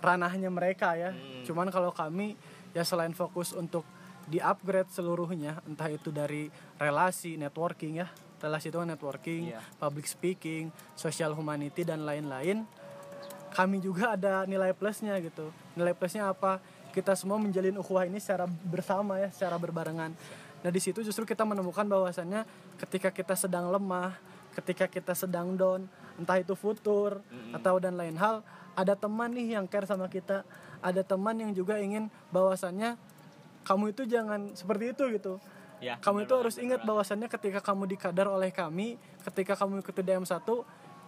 ranahnya 0.00 0.48
mereka 0.48 0.96
ya. 0.96 1.12
Hmm. 1.12 1.44
Cuman 1.44 1.68
kalau 1.68 1.92
kami 1.92 2.34
ya 2.72 2.82
selain 2.82 3.12
fokus 3.12 3.52
untuk 3.52 3.84
di-upgrade 4.30 4.88
seluruhnya, 4.92 5.58
entah 5.66 5.90
itu 5.90 6.08
dari 6.08 6.48
relasi, 6.78 7.34
networking 7.34 7.98
ya. 7.98 8.08
Relasi 8.40 8.72
itu 8.72 8.78
kan 8.80 8.88
networking, 8.88 9.52
Iya. 9.52 9.60
public 9.76 10.06
speaking, 10.08 10.72
social 10.96 11.36
humanity 11.36 11.84
dan 11.84 12.06
lain-lain. 12.06 12.64
Kami 13.50 13.82
juga 13.82 14.14
ada 14.14 14.46
nilai 14.46 14.70
plusnya 14.70 15.18
gitu. 15.18 15.50
Nilai 15.74 15.92
plusnya 15.92 16.30
apa? 16.30 16.62
Kita 16.94 17.18
semua 17.18 17.36
menjalin 17.42 17.74
ukhuwah 17.76 18.06
ini 18.06 18.22
secara 18.22 18.46
bersama 18.46 19.18
ya, 19.18 19.28
secara 19.34 19.58
berbarengan. 19.58 20.14
Nah, 20.60 20.70
di 20.70 20.78
situ 20.78 21.02
justru 21.02 21.26
kita 21.26 21.42
menemukan 21.42 21.82
bahwasannya 21.84 22.46
ketika 22.78 23.10
kita 23.10 23.34
sedang 23.34 23.72
lemah, 23.72 24.14
ketika 24.54 24.86
kita 24.86 25.12
sedang 25.18 25.58
down, 25.58 25.90
entah 26.20 26.38
itu 26.38 26.54
futur 26.54 27.18
atau 27.50 27.74
dan 27.82 27.98
lain 27.98 28.14
hal, 28.14 28.44
ada 28.80 28.96
teman 28.96 29.28
nih 29.36 29.60
yang 29.60 29.68
care 29.68 29.84
sama 29.84 30.08
kita, 30.08 30.40
ada 30.80 31.02
teman 31.04 31.36
yang 31.36 31.52
juga 31.52 31.76
ingin 31.76 32.08
bahwasannya 32.32 32.96
kamu 33.68 33.92
itu 33.92 34.08
jangan 34.08 34.56
seperti 34.56 34.96
itu 34.96 35.04
gitu. 35.20 35.34
ya 35.84 36.00
Kamu 36.00 36.24
itu 36.24 36.32
banget, 36.32 36.40
harus 36.40 36.56
ingat 36.56 36.80
bahwasannya 36.88 37.28
ketika 37.28 37.60
kamu 37.60 37.84
dikadar 37.92 38.26
oleh 38.32 38.48
kami, 38.48 38.96
ketika 39.20 39.52
kamu 39.56 39.84
ikuti 39.84 40.00
DM1, 40.00 40.40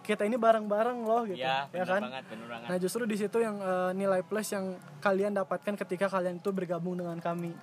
kita 0.03 0.27
ini 0.27 0.37
bareng-bareng 0.37 0.99
loh 1.07 1.23
gitu. 1.25 1.41
ya 1.41 1.65
ya 1.71 1.87
benar 1.87 1.89
kan? 1.89 2.03
banget 2.11 2.25
banget 2.29 2.69
Nah, 2.69 2.77
justru 2.77 3.03
di 3.09 3.17
situ 3.17 3.39
yang 3.41 3.57
eh, 3.63 3.91
nilai 3.97 4.21
plus 4.27 4.53
yang 4.53 4.77
kalian 5.01 5.33
dapatkan 5.33 5.75
ketika 5.81 6.11
kalian 6.13 6.43
itu 6.43 6.51
bergabung 6.53 6.99
dengan 6.99 7.17
kami. 7.23 7.55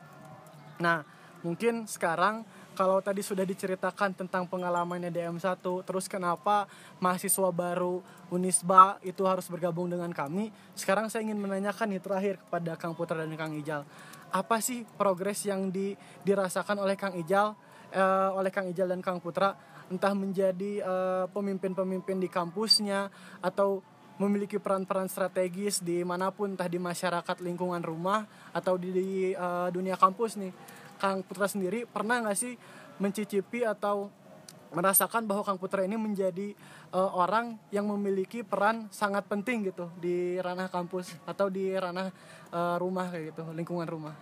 Nah, 0.79 1.03
mungkin 1.45 1.85
sekarang 1.85 2.47
kalau 2.79 3.03
tadi 3.03 3.19
sudah 3.19 3.43
diceritakan 3.43 4.15
tentang 4.15 4.47
pengalamannya 4.47 5.11
DM1, 5.11 5.59
terus 5.83 6.07
kenapa 6.07 6.63
mahasiswa 7.03 7.51
baru 7.51 7.99
Unisba 8.31 8.95
itu 9.03 9.27
harus 9.27 9.51
bergabung 9.51 9.91
dengan 9.91 10.07
kami, 10.15 10.47
sekarang 10.79 11.11
saya 11.11 11.27
ingin 11.27 11.43
menanyakan 11.43 11.91
nih 11.91 11.99
terakhir 11.99 12.39
kepada 12.39 12.79
Kang 12.79 12.95
Putra 12.95 13.19
dan 13.19 13.35
Kang 13.35 13.51
Ijal. 13.51 13.83
Apa 14.31 14.63
sih 14.63 14.87
progres 14.95 15.43
yang 15.43 15.67
di- 15.67 15.99
dirasakan 16.23 16.79
oleh 16.79 16.95
Kang 16.95 17.19
Ijal, 17.19 17.51
eh, 17.91 18.29
oleh 18.31 18.47
Kang 18.47 18.71
Ijal 18.71 18.87
dan 18.87 19.03
Kang 19.03 19.19
Putra, 19.19 19.59
entah 19.91 20.15
menjadi 20.15 20.79
eh, 20.79 21.25
pemimpin-pemimpin 21.35 22.15
di 22.15 22.31
kampusnya 22.31 23.11
atau 23.43 23.83
memiliki 24.23 24.55
peran-peran 24.55 25.11
strategis 25.11 25.83
di 25.83 25.99
mana 26.07 26.31
pun 26.31 26.55
entah 26.55 26.71
di 26.71 26.79
masyarakat 26.79 27.43
lingkungan 27.43 27.83
rumah 27.83 28.23
atau 28.55 28.79
di, 28.79 28.95
di, 28.95 29.07
eh, 29.35 29.67
dunia 29.67 29.99
kampus 29.99 30.39
nih 30.39 30.78
Kang 30.99 31.23
Putra 31.23 31.47
sendiri 31.47 31.87
pernah 31.87 32.19
nggak 32.19 32.37
sih 32.37 32.53
mencicipi 32.99 33.63
atau 33.63 34.11
merasakan 34.75 35.25
bahwa 35.25 35.41
Kang 35.41 35.57
Putra 35.57 35.81
ini 35.81 35.97
menjadi 35.97 36.53
eh, 36.93 37.11
orang 37.15 37.57
yang 37.73 37.89
memiliki 37.89 38.45
peran 38.45 38.91
sangat 38.93 39.25
penting 39.25 39.71
gitu 39.71 39.89
di 39.97 40.37
ranah 40.37 40.69
kampus 40.69 41.17
atau 41.25 41.49
di 41.49 41.73
ranah 41.73 42.11
eh, 42.53 42.75
rumah 42.77 43.09
kayak 43.09 43.33
gitu 43.33 43.43
lingkungan 43.55 43.87
rumah? 43.89 44.15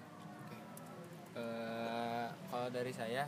Eh, 1.36 2.28
kalau 2.54 2.70
dari 2.72 2.94
saya 2.94 3.28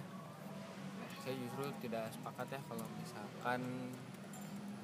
saya 1.19 1.35
justru 1.35 1.67
tidak 1.83 2.07
sepakat 2.15 2.47
ya 2.55 2.61
kalau 2.69 2.85
misalkan 2.95 3.59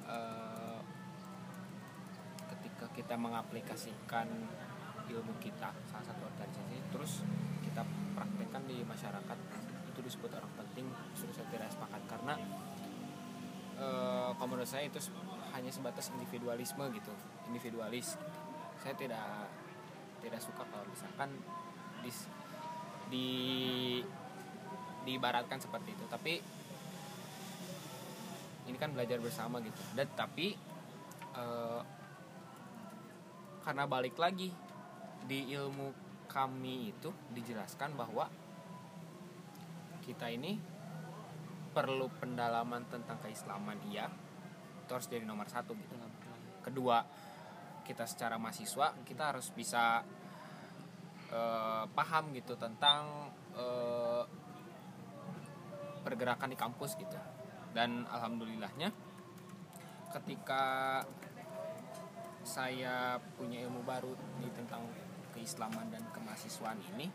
eh, 0.04 0.78
ketika 2.52 2.86
kita 2.92 3.14
mengaplikasikan 3.16 4.28
ilmu 5.06 5.34
kita 5.40 5.70
salah 5.88 6.04
satu 6.04 6.22
organisasi 6.26 6.76
terus 6.92 7.12
kita 7.76 7.84
praktekkan 8.16 8.64
di 8.64 8.80
masyarakat 8.88 9.38
itu 9.92 10.00
disebut 10.00 10.32
orang 10.32 10.48
penting 10.56 10.88
justru 11.12 11.28
saya 11.36 11.44
tidak 11.52 11.68
sepakat. 11.68 12.00
Karena 12.08 12.40
eh, 13.76 14.28
kalau 14.32 14.48
menurut 14.48 14.64
saya 14.64 14.88
itu 14.88 14.96
hanya 15.52 15.68
sebatas 15.68 16.08
individualisme 16.16 16.88
gitu 16.96 17.12
individualis. 17.52 18.16
Saya 18.80 18.96
tidak 18.96 19.52
tidak 20.24 20.40
suka 20.40 20.64
kalau 20.64 20.88
misalkan 20.88 21.36
dis, 22.00 22.24
di 23.12 23.28
diibaratkan 25.04 25.60
seperti 25.60 25.92
itu. 25.92 26.04
Tapi 26.08 26.40
ini 28.72 28.76
kan 28.80 28.96
belajar 28.96 29.20
bersama 29.20 29.60
gitu. 29.60 29.84
Dan 29.92 30.08
tapi 30.16 30.56
eh, 31.36 31.80
karena 33.68 33.84
balik 33.84 34.16
lagi 34.16 34.48
di 35.28 35.52
ilmu 35.52 36.05
kami 36.28 36.92
itu 36.92 37.10
dijelaskan 37.32 37.96
bahwa 37.96 38.28
kita 40.06 40.30
ini 40.30 40.58
perlu 41.74 42.06
pendalaman 42.22 42.86
tentang 42.86 43.18
keislaman 43.20 43.76
iya. 43.90 44.06
Itu 44.86 44.94
harus 44.94 45.10
jadi 45.10 45.26
nomor 45.26 45.50
satu 45.50 45.74
gitu. 45.74 45.94
Kedua 46.62 47.02
kita 47.86 48.02
secara 48.02 48.34
mahasiswa 48.34 48.98
kita 49.06 49.30
harus 49.30 49.54
bisa 49.54 50.02
eh, 51.30 51.84
paham 51.90 52.34
gitu 52.34 52.58
tentang 52.58 53.30
eh, 53.54 54.24
pergerakan 56.06 56.54
di 56.54 56.58
kampus 56.58 56.94
gitu. 56.98 57.18
Dan 57.74 58.06
alhamdulillahnya 58.06 58.88
ketika 60.16 61.02
saya 62.46 63.18
punya 63.34 63.58
ilmu 63.66 63.82
baru 63.82 64.14
di 64.38 64.48
tentang 64.54 64.86
keislaman 65.46 65.86
dan 65.94 66.02
kemahasiswaan 66.10 66.74
ini 66.98 67.06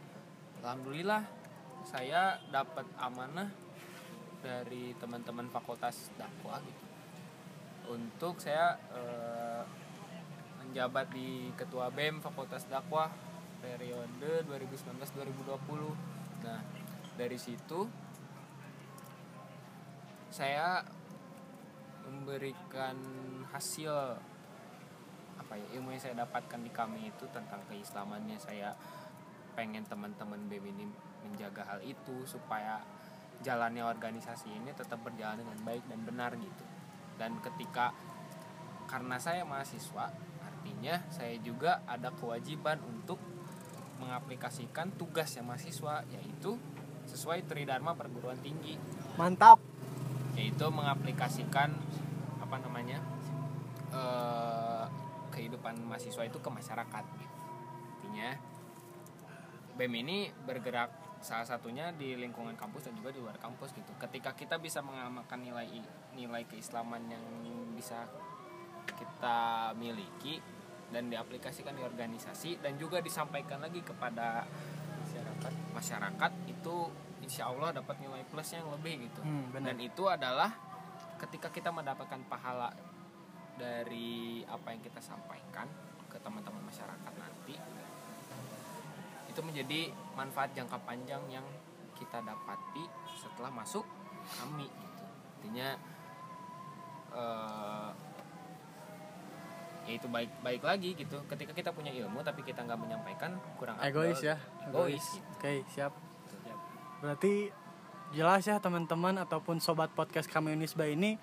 alhamdulillah 0.63 1.19
saya 1.83 2.39
dapat 2.47 2.87
amanah 2.95 3.51
dari 4.39 4.95
teman-teman 4.95 5.51
fakultas 5.51 6.07
dakwah 6.15 6.63
gitu. 6.63 6.85
Untuk 7.91 8.39
saya 8.39 8.79
eh, 8.95 9.67
menjabat 10.63 11.11
di 11.11 11.51
ketua 11.59 11.91
BEM 11.91 12.23
Fakultas 12.23 12.63
Dakwah 12.71 13.11
periode 13.59 14.47
2019-2020 14.47 16.47
nah 16.47 16.63
dari 17.19 17.35
situ 17.35 17.83
saya 20.31 20.87
memberikan 22.07 22.95
hasil 23.51 24.15
apa 25.51 25.59
ya 25.59 25.83
ilmu 25.83 25.91
yang 25.91 25.99
saya 25.99 26.15
dapatkan 26.23 26.63
di 26.63 26.71
kami 26.71 27.11
itu 27.11 27.27
tentang 27.27 27.59
keislamannya 27.67 28.39
saya 28.39 28.71
pengen 29.51 29.83
teman-teman 29.83 30.47
BEM 30.47 30.63
ini 30.71 30.87
menjaga 31.27 31.67
hal 31.67 31.83
itu 31.83 32.23
supaya 32.23 32.79
jalannya 33.43 33.83
organisasi 33.83 34.47
ini 34.47 34.71
tetap 34.71 35.03
berjalan 35.03 35.43
dengan 35.43 35.59
baik 35.67 35.83
dan 35.91 36.07
benar 36.07 36.39
gitu. 36.39 36.63
Dan 37.19 37.43
ketika 37.43 37.91
karena 38.87 39.19
saya 39.19 39.43
mahasiswa 39.43 40.15
artinya 40.39 41.03
saya 41.11 41.35
juga 41.43 41.83
ada 41.83 42.15
kewajiban 42.15 42.79
untuk 42.87 43.19
mengaplikasikan 43.99 44.95
tugasnya 44.95 45.43
mahasiswa 45.43 46.07
yaitu 46.15 46.55
sesuai 47.11 47.43
Tridharma 47.43 47.91
perguruan 47.99 48.39
tinggi. 48.39 48.79
Mantap. 49.19 49.59
Yaitu 50.39 50.63
mengaplikasikan 50.71 51.75
apa 52.39 52.55
namanya 52.63 53.03
eh, 53.91 54.60
kehidupan 55.31 55.79
mahasiswa 55.87 56.27
itu 56.27 56.37
ke 56.37 56.49
masyarakat 56.51 57.03
gitu. 57.17 57.37
artinya 58.01 58.29
BEM 59.79 59.93
ini 60.03 60.17
bergerak 60.43 60.91
salah 61.23 61.45
satunya 61.45 61.93
di 61.95 62.17
lingkungan 62.17 62.57
kampus 62.57 62.89
dan 62.89 62.97
juga 62.97 63.13
di 63.13 63.21
luar 63.21 63.37
kampus 63.37 63.71
gitu. 63.71 63.93
Ketika 63.95 64.33
kita 64.35 64.57
bisa 64.57 64.83
mengamalkan 64.83 65.39
nilai 65.39 65.69
nilai 66.17 66.43
keislaman 66.49 67.07
yang 67.07 67.23
bisa 67.77 68.09
kita 68.89 69.71
miliki 69.77 70.41
dan 70.91 71.07
diaplikasikan 71.07 71.77
di 71.77 71.85
organisasi 71.85 72.59
dan 72.59 72.75
juga 72.75 72.99
disampaikan 72.99 73.63
lagi 73.63 73.79
kepada 73.79 74.43
masyarakat 75.07 75.53
masyarakat 75.71 76.31
itu 76.51 76.75
insya 77.23 77.47
Allah 77.47 77.79
dapat 77.79 78.01
nilai 78.01 78.25
plus 78.27 78.51
yang 78.51 78.67
lebih 78.73 79.07
gitu. 79.07 79.21
Hmm, 79.23 79.55
dan 79.55 79.77
itu 79.79 80.03
adalah 80.09 80.51
ketika 81.21 81.53
kita 81.53 81.69
mendapatkan 81.69 82.19
pahala 82.27 82.73
dari 83.59 84.41
apa 84.47 84.67
yang 84.71 84.81
kita 84.83 84.99
sampaikan 84.99 85.67
ke 86.07 86.17
teman-teman 86.19 86.63
masyarakat 86.67 87.13
nanti 87.15 87.55
itu 89.31 89.39
menjadi 89.39 89.95
manfaat 90.13 90.51
jangka 90.51 90.75
panjang 90.83 91.23
yang 91.31 91.45
kita 91.95 92.19
dapati 92.19 92.83
setelah 93.15 93.47
masuk 93.47 93.87
kami 94.35 94.67
gitu. 94.67 95.03
intinya 95.39 95.69
eh, 97.15 97.89
ya 99.87 99.93
itu 99.97 100.07
baik 100.11 100.29
baik 100.45 100.61
lagi 100.61 100.93
gitu 100.93 101.17
ketika 101.25 101.51
kita 101.57 101.69
punya 101.73 101.89
ilmu 101.89 102.21
tapi 102.21 102.45
kita 102.45 102.61
nggak 102.61 102.79
menyampaikan 102.79 103.33
kurang 103.57 103.79
egois 103.81 104.21
ya 104.21 104.37
egois 104.69 105.01
gitu. 105.01 105.25
oke 105.39 105.53
siap 105.71 105.93
Ya. 106.41 106.55
berarti 107.01 107.53
jelas 108.11 108.43
ya 108.43 108.57
teman-teman 108.59 109.15
ataupun 109.21 109.61
sobat 109.63 109.93
podcast 109.95 110.27
kami 110.27 110.51
Unisba 110.57 110.83
ini 110.89 111.15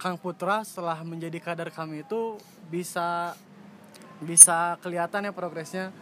Kang 0.00 0.16
Putra 0.16 0.64
setelah 0.64 0.96
menjadi 1.04 1.36
kader 1.36 1.68
kami 1.68 2.08
itu 2.08 2.40
bisa 2.72 3.36
bisa 4.24 4.80
kelihatan 4.80 5.28
ya 5.28 5.32
progresnya 5.36 5.92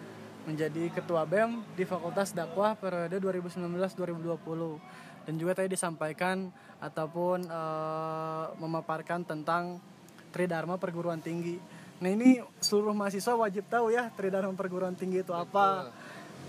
menjadi 0.46 0.86
ketua 0.94 1.26
BEM 1.26 1.66
di 1.74 1.82
Fakultas 1.82 2.30
Dakwah 2.30 2.78
periode 2.78 3.18
2019-2020 3.18 5.26
dan 5.26 5.34
juga 5.34 5.52
tadi 5.58 5.74
disampaikan 5.74 6.46
ataupun 6.78 7.50
eh, 7.50 8.44
memaparkan 8.62 9.26
tentang 9.26 9.82
Tridharma 10.30 10.78
perguruan 10.78 11.18
tinggi. 11.18 11.58
Nah 11.98 12.14
ini 12.14 12.38
seluruh 12.62 12.94
mahasiswa 12.94 13.34
wajib 13.34 13.66
tahu 13.66 13.90
ya 13.90 14.14
Tridharma 14.14 14.54
perguruan 14.54 14.94
tinggi 14.94 15.26
itu 15.26 15.34
apa. 15.34 15.90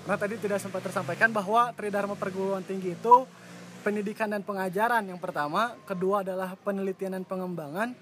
Nah 0.06 0.18
tadi 0.22 0.38
tidak 0.38 0.62
sempat 0.62 0.86
tersampaikan 0.86 1.34
bahwa 1.34 1.74
Tridharma 1.74 2.14
perguruan 2.14 2.62
tinggi 2.62 2.94
itu 2.94 3.26
pendidikan 3.82 4.28
dan 4.30 4.44
pengajaran 4.44 5.04
yang 5.08 5.20
pertama, 5.20 5.76
kedua 5.88 6.22
adalah 6.22 6.56
penelitian 6.60 7.20
dan 7.20 7.24
pengembangan, 7.24 7.96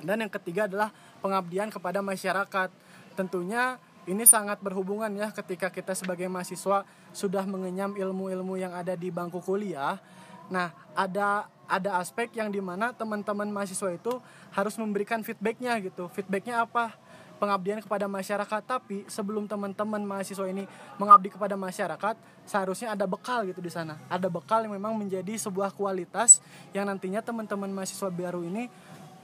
dan 0.00 0.16
yang 0.16 0.32
ketiga 0.32 0.64
adalah 0.66 0.90
pengabdian 1.20 1.68
kepada 1.68 2.00
masyarakat. 2.00 2.68
Tentunya 3.14 3.76
ini 4.08 4.24
sangat 4.24 4.58
berhubungan 4.64 5.12
ya 5.12 5.28
ketika 5.30 5.68
kita 5.68 5.92
sebagai 5.92 6.24
mahasiswa 6.26 6.88
sudah 7.12 7.44
mengenyam 7.44 7.92
ilmu-ilmu 7.92 8.56
yang 8.56 8.72
ada 8.72 8.96
di 8.96 9.12
bangku 9.12 9.44
kuliah. 9.44 10.00
Nah, 10.48 10.72
ada 10.96 11.46
ada 11.70 12.02
aspek 12.02 12.34
yang 12.34 12.50
di 12.50 12.58
mana 12.58 12.90
teman-teman 12.90 13.46
mahasiswa 13.46 13.94
itu 13.94 14.18
harus 14.50 14.74
memberikan 14.80 15.22
feedbacknya 15.22 15.78
gitu. 15.84 16.10
Feedbacknya 16.10 16.66
apa? 16.66 16.96
Pengabdian 17.40 17.80
kepada 17.80 18.04
masyarakat. 18.04 18.60
Tapi 18.60 19.08
sebelum 19.08 19.48
teman-teman 19.48 20.04
mahasiswa 20.04 20.44
ini 20.44 20.68
mengabdi 21.00 21.32
kepada 21.32 21.56
masyarakat, 21.56 22.14
seharusnya 22.44 22.92
ada 22.92 23.08
bekal 23.08 23.48
gitu 23.48 23.64
di 23.64 23.72
sana. 23.72 23.96
Ada 24.12 24.28
bekal 24.28 24.68
yang 24.68 24.76
memang 24.76 24.92
menjadi 24.92 25.40
sebuah 25.40 25.72
kualitas 25.72 26.44
yang 26.76 26.84
nantinya 26.84 27.24
teman-teman 27.24 27.72
mahasiswa 27.72 28.12
baru 28.12 28.44
ini 28.44 28.68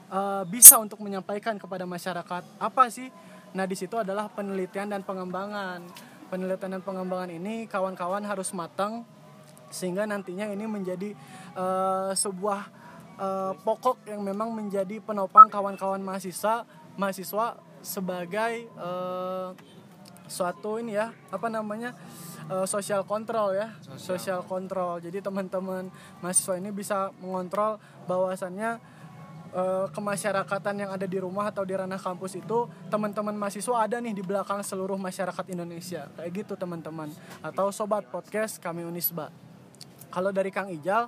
eh, 0.08 0.44
bisa 0.48 0.80
untuk 0.80 1.04
menyampaikan 1.04 1.60
kepada 1.60 1.84
masyarakat. 1.84 2.42
Apa 2.56 2.88
sih? 2.88 3.12
Nah, 3.52 3.68
di 3.68 3.76
situ 3.76 4.00
adalah 4.00 4.32
penelitian 4.32 4.88
dan 4.88 5.04
pengembangan. 5.04 5.84
Penelitian 6.32 6.80
dan 6.80 6.82
pengembangan 6.82 7.30
ini 7.30 7.68
kawan-kawan 7.68 8.24
harus 8.24 8.50
matang 8.56 9.04
sehingga 9.70 10.08
nantinya 10.08 10.48
ini 10.48 10.64
menjadi 10.64 11.12
eh, 11.52 12.10
sebuah 12.16 12.60
eh, 13.20 13.52
pokok 13.60 14.08
yang 14.08 14.24
memang 14.24 14.56
menjadi 14.56 15.04
penopang 15.04 15.52
kawan-kawan 15.52 16.00
mahasiswa 16.00 16.64
mahasiswa 16.96 17.60
sebagai 17.86 18.66
eh, 18.66 19.48
suatu 20.26 20.82
ini 20.82 20.98
ya 20.98 21.14
apa 21.30 21.46
namanya 21.46 21.94
eh, 22.50 22.66
social 22.66 23.06
control 23.06 23.54
ya 23.54 23.70
social. 23.94 24.42
control. 24.42 24.98
Jadi 24.98 25.22
teman-teman 25.22 25.86
mahasiswa 26.18 26.58
ini 26.58 26.74
bisa 26.74 27.14
mengontrol 27.22 27.78
bahwasannya 28.10 28.82
eh, 29.54 29.86
kemasyarakatan 29.94 30.74
yang 30.82 30.90
ada 30.90 31.06
di 31.06 31.18
rumah 31.22 31.54
atau 31.54 31.62
di 31.62 31.78
ranah 31.78 32.02
kampus 32.02 32.42
itu 32.42 32.66
teman-teman 32.90 33.38
mahasiswa 33.38 33.86
ada 33.86 34.02
nih 34.02 34.18
di 34.18 34.22
belakang 34.26 34.66
seluruh 34.66 34.98
masyarakat 34.98 35.46
Indonesia. 35.54 36.10
Kayak 36.18 36.30
gitu 36.42 36.58
teman-teman. 36.58 37.14
Atau 37.38 37.70
sobat 37.70 38.10
podcast 38.10 38.58
kami 38.58 38.82
Unisba. 38.82 39.30
Kalau 40.10 40.34
dari 40.34 40.50
Kang 40.50 40.74
Ijal 40.74 41.06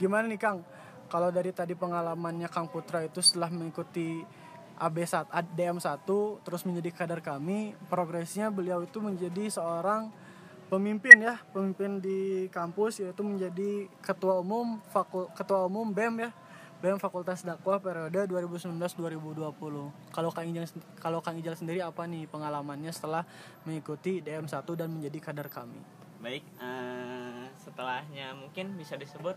gimana 0.00 0.24
nih 0.24 0.40
Kang? 0.40 0.64
Kalau 1.04 1.28
dari 1.30 1.52
tadi 1.52 1.76
pengalamannya 1.76 2.48
Kang 2.48 2.66
Putra 2.66 3.04
itu 3.04 3.20
setelah 3.20 3.52
mengikuti 3.52 4.24
AB1 4.78 5.30
DM1 5.54 6.02
terus 6.42 6.62
menjadi 6.66 6.90
kader 6.90 7.20
kami. 7.22 7.78
Progresnya 7.86 8.50
beliau 8.50 8.82
itu 8.82 8.98
menjadi 8.98 9.50
seorang 9.50 10.10
pemimpin 10.72 11.20
ya 11.20 11.38
pemimpin 11.52 12.00
di 12.00 12.48
kampus 12.48 12.98
yaitu 12.98 13.20
menjadi 13.20 13.86
ketua 14.00 14.40
umum 14.40 14.80
fakul 14.90 15.30
ketua 15.36 15.66
umum 15.68 15.90
BEM 15.92 16.28
ya. 16.28 16.30
BEM 16.84 17.00
Fakultas 17.00 17.40
Dakwah 17.40 17.80
periode 17.80 18.28
2019-2020 18.28 18.76
kalau 20.12 20.30
Kang 20.34 20.46
Ijal 20.52 20.68
kalau 21.00 21.24
Kang 21.24 21.40
Ijal 21.40 21.56
sendiri 21.56 21.80
apa 21.80 22.04
nih 22.04 22.28
pengalamannya 22.28 22.92
setelah 22.92 23.24
mengikuti 23.64 24.20
DM1 24.20 24.68
dan 24.76 24.92
menjadi 24.92 25.18
kader 25.22 25.48
kami? 25.48 25.80
Baik 26.20 26.44
eh, 26.60 27.48
setelahnya 27.56 28.36
mungkin 28.36 28.76
bisa 28.76 29.00
disebut 29.00 29.32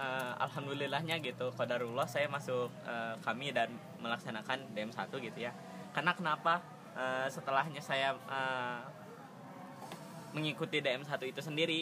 eh, 0.00 0.32
alhamdulillahnya 0.40 1.20
gitu 1.20 1.52
qadarullah 1.52 2.08
saya 2.08 2.24
masuk 2.32 2.72
eh, 2.88 3.20
kami 3.20 3.52
dan 3.52 3.68
melaksanakan 4.00 4.72
DM1 4.74 5.10
gitu 5.10 5.38
ya. 5.38 5.52
Karena 5.94 6.12
kenapa? 6.14 6.62
Eh, 6.98 7.28
setelahnya 7.30 7.82
saya 7.82 8.14
eh, 8.14 8.80
mengikuti 10.34 10.80
DM1 10.82 11.10
itu 11.28 11.40
sendiri. 11.42 11.80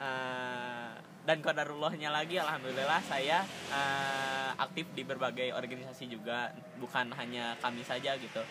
Eh, 0.00 0.92
dan 1.20 1.44
qadarullahnya 1.44 2.08
lagi 2.08 2.40
alhamdulillah 2.40 3.04
saya 3.04 3.44
eh, 3.70 4.50
aktif 4.56 4.88
di 4.96 5.04
berbagai 5.04 5.52
organisasi 5.52 6.08
juga. 6.08 6.52
Bukan 6.80 7.12
hanya 7.16 7.56
kami 7.60 7.84
saja 7.84 8.16
gitu. 8.16 8.42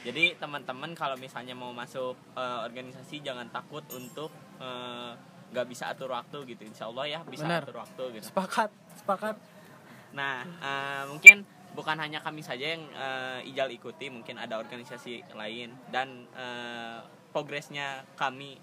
Jadi 0.00 0.32
teman-teman 0.40 0.96
kalau 0.96 1.16
misalnya 1.20 1.52
mau 1.52 1.72
masuk 1.76 2.16
eh, 2.36 2.60
organisasi 2.64 3.20
jangan 3.20 3.48
takut 3.52 3.84
untuk 3.92 4.32
eh, 4.60 5.12
nggak 5.50 5.66
bisa 5.66 5.90
atur 5.92 6.14
waktu 6.14 6.46
gitu. 6.56 6.62
Insya 6.64 6.88
Allah 6.88 7.04
ya 7.10 7.20
bisa 7.26 7.44
Benar. 7.44 7.66
atur 7.66 7.76
waktu 7.82 8.02
gitu. 8.20 8.24
Sepakat 8.32 8.70
sepakat. 8.96 9.36
Nah, 10.14 10.42
eh, 10.42 11.02
mungkin 11.10 11.44
bukan 11.80 11.96
hanya 11.96 12.20
kami 12.20 12.44
saja 12.44 12.76
yang 12.76 12.84
eh, 12.86 13.48
Ijal 13.48 13.72
ikuti, 13.72 14.12
mungkin 14.12 14.36
ada 14.36 14.60
organisasi 14.60 15.24
lain 15.32 15.72
dan 15.88 16.28
eh, 16.30 17.00
progresnya 17.32 18.04
kami 18.14 18.60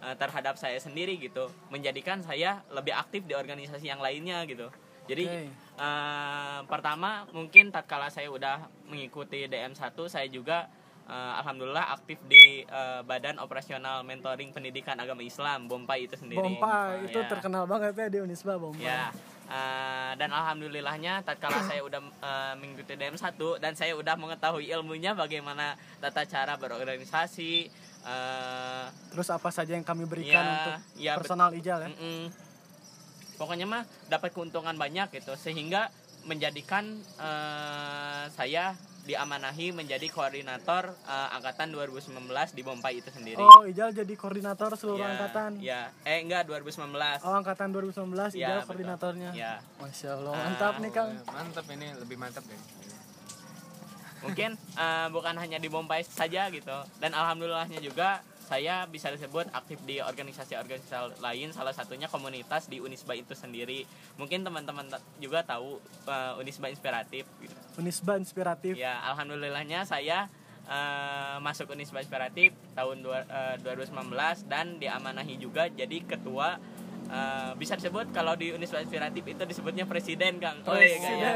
eh, 0.00 0.14
terhadap 0.14 0.58
saya 0.58 0.76
sendiri 0.76 1.14
gitu, 1.16 1.46
menjadikan 1.68 2.18
saya 2.20 2.66
lebih 2.68 2.92
aktif 2.92 3.22
di 3.22 3.32
organisasi 3.32 3.86
yang 3.86 4.02
lainnya 4.02 4.42
gitu. 4.44 4.66
Jadi 5.06 5.24
Oke. 5.24 5.40
eh, 5.78 6.58
pertama 6.66 7.24
mungkin 7.30 7.70
tatkala 7.70 8.10
saya 8.10 8.26
udah 8.28 8.58
mengikuti 8.84 9.46
DM1 9.46 9.78
saya 10.04 10.26
juga 10.26 10.66
eh, 11.06 11.32
alhamdulillah 11.38 11.94
aktif 11.94 12.18
di 12.26 12.60
eh, 12.62 13.00
Badan 13.02 13.38
Operasional 13.38 14.02
Mentoring 14.02 14.50
Pendidikan 14.50 14.98
Agama 14.98 15.22
Islam 15.22 15.64
BOMPAI 15.64 16.00
itu 16.04 16.16
sendiri. 16.18 16.42
Bompai 16.42 17.06
itu 17.06 17.16
Ya. 17.16 17.24
terkenal 17.24 17.64
banget 17.64 17.94
ya 17.94 18.06
di 18.10 18.18
Unisba 18.18 18.58
Bompai 18.58 18.84
Ya, 18.84 19.08
eh, 19.48 20.12
dan 20.14 20.30
alhamdulillahnya 20.30 21.24
tatkala 21.24 21.64
saya 21.64 21.80
udah 21.82 22.00
eh, 22.00 22.54
mengikuti 22.60 22.94
DM1 22.94 23.36
dan 23.58 23.72
saya 23.74 23.96
udah 23.96 24.14
mengetahui 24.14 24.68
ilmunya 24.68 25.16
bagaimana 25.16 25.74
tata 25.98 26.28
cara 26.28 26.54
berorganisasi 26.60 27.52
eh, 28.04 28.84
terus 29.10 29.28
apa 29.32 29.48
saja 29.48 29.74
yang 29.74 29.84
kami 29.84 30.04
berikan 30.04 30.44
Ya, 30.44 30.52
untuk 30.54 30.74
ya, 31.00 31.12
personal 31.16 31.50
Ijal 31.56 31.78
ya 31.84 31.88
mm-mm. 31.90 32.30
pokoknya 33.40 33.66
mah 33.66 33.82
dapat 34.12 34.30
keuntungan 34.36 34.76
banyak 34.76 35.08
gitu 35.16 35.34
sehingga 35.34 35.88
menjadikan 36.28 37.00
eh, 37.18 38.24
saya 38.36 38.76
diamanahi 39.08 39.72
menjadi 39.72 40.04
koordinator 40.06 40.92
eh, 40.92 41.28
angkatan 41.32 41.72
2019 41.72 42.12
di 42.52 42.60
Bompai 42.60 43.00
itu 43.00 43.08
sendiri. 43.08 43.40
Oh, 43.40 43.64
Ijal 43.64 43.90
jadi 43.90 44.12
koordinator 44.12 44.76
seluruh 44.76 45.00
Ya, 45.00 45.08
angkatan. 45.10 45.50
Ya, 45.58 45.80
eh 46.04 46.20
enggak 46.20 46.44
2019. 46.44 47.24
Oh, 47.24 47.32
angkatan 47.32 47.72
2019 47.72 48.36
Ya, 48.36 48.52
Ijal 48.52 48.54
betul. 48.54 48.66
koordinatornya. 48.68 49.30
Ya. 49.32 49.52
Masya 49.80 50.10
Allah, 50.12 50.32
Ah, 50.32 50.40
mantap 50.44 50.74
nih 50.78 50.92
Kang. 50.92 51.10
Eh, 51.10 51.24
mantap 51.26 51.64
ini 51.70 51.86
lebih 51.96 52.16
mantap 52.16 52.44
deh 52.44 52.60
mungkin 54.18 54.50
eh, 54.58 55.06
bukan 55.14 55.30
hanya 55.38 55.62
di 55.62 55.70
Bombay 55.70 56.02
saja 56.02 56.50
gitu 56.50 56.74
dan 56.98 57.14
alhamdulillahnya 57.14 57.78
juga 57.78 58.18
saya 58.48 58.88
bisa 58.88 59.12
disebut 59.12 59.52
aktif 59.52 59.76
di 59.84 60.00
organisasi-organisasi 60.00 61.20
lain 61.20 61.52
salah 61.52 61.76
satunya 61.76 62.08
komunitas 62.08 62.64
di 62.64 62.80
Unisba 62.80 63.12
itu 63.12 63.36
sendiri 63.36 63.84
mungkin 64.16 64.40
teman-teman 64.40 64.88
juga 65.20 65.44
tahu 65.44 65.76
eh, 66.08 66.40
Unisba 66.40 66.72
inspiratif 66.72 67.28
gitu. 67.38 67.52
Unisba 67.76 68.16
inspiratif. 68.16 68.72
ya 68.72 69.04
alhamdulillahnya 69.06 69.84
saya 69.84 70.32
eh, 70.64 71.36
masuk 71.38 71.76
Unisba 71.76 72.00
inspiratif 72.00 72.56
tahun 72.72 73.04
dua- 73.04 73.28
eh, 73.28 73.60
2019 73.60 74.16
dan 74.48 74.80
diamanahi 74.80 75.36
juga 75.36 75.68
jadi 75.68 76.00
ketua 76.02 76.56
eh, 77.08 77.50
bisa 77.54 77.74
disebut 77.74 78.08
kalau 78.10 78.32
di 78.32 78.50
Unisba 78.50 78.78
Inspiratif 78.78 79.24
itu 79.24 79.42
disebutnya 79.42 79.84
presiden 79.84 80.36
Kang. 80.38 80.60
Oh, 80.62 80.72
Presiden. 80.72 81.16
iya, 81.18 81.34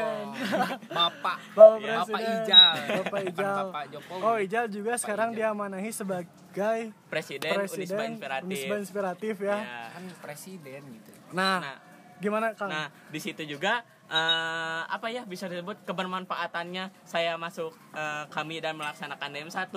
Bapak 0.87 1.37
Bapak 1.53 1.81
Ya, 1.81 1.97
Bapak. 1.99 2.21
Ijal 2.21 2.75
Bapak 3.01 3.21
Ijal. 3.27 3.57
Bapak 3.67 3.85
Jokowi 3.91 4.21
Oh 4.21 4.37
Ijal 4.37 4.65
juga 4.67 4.93
sekarang 4.95 5.33
Ijal. 5.33 5.51
diamanahi 5.51 5.91
sebagai 5.91 6.79
Presiden, 7.07 7.51
Unisba 7.55 7.65
Presiden 7.67 8.09
Inspiratif. 8.13 8.47
Unisba 8.47 8.75
Inspiratif 8.77 9.35
ya. 9.41 9.57
Ya. 9.57 9.83
kan 9.91 10.03
presiden 10.21 10.81
gitu 10.93 11.11
Nah, 11.33 11.59
Nah, 11.59 11.77
gimana 12.19 12.53
Kang? 12.53 12.69
Nah, 12.69 12.87
di 13.09 13.19
situ 13.19 13.43
juga 13.43 13.81
eh, 14.07 14.83
apa 14.85 15.09
ya 15.09 15.25
bisa 15.25 15.49
disebut 15.49 15.83
kebermanfaatannya 15.83 16.93
saya 17.03 17.35
masuk 17.35 17.73
eh, 17.93 18.25
kami 18.29 18.61
dan 18.61 18.77
melaksanakan 18.77 19.33
DM1 19.33 19.73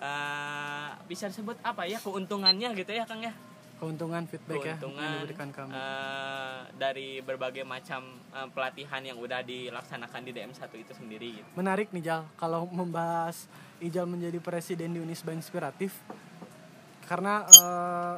eh, 0.00 0.88
bisa 1.06 1.28
disebut 1.28 1.56
apa 1.62 1.86
ya 1.86 1.98
keuntungannya 1.98 2.74
gitu 2.74 2.90
ya 2.90 3.04
Kang 3.04 3.22
ya. 3.22 3.30
Keuntungan 3.80 4.28
feedback 4.28 4.60
ya 4.60 4.76
Keuntungan 4.76 5.00
yang 5.00 5.14
diberikan 5.24 5.48
kami. 5.50 5.72
eh, 5.72 6.58
dari 6.76 7.08
berbagai 7.24 7.64
macam 7.64 8.20
eh, 8.28 8.48
pelatihan 8.52 9.00
yang 9.00 9.16
udah 9.16 9.40
dilaksanakan 9.40 10.20
di 10.20 10.30
DM1 10.30 10.68
itu 10.76 10.92
sendiri 10.92 11.28
gitu. 11.40 11.48
Menarik 11.56 11.88
nih 11.90 12.04
Jal 12.04 12.22
kalau 12.36 12.68
membahas 12.68 13.48
Ijal 13.80 14.04
menjadi 14.04 14.36
presiden 14.38 14.92
di 14.92 15.00
Unisba 15.00 15.32
Inspiratif. 15.32 15.96
Karena 17.08 17.48
eh, 17.48 18.16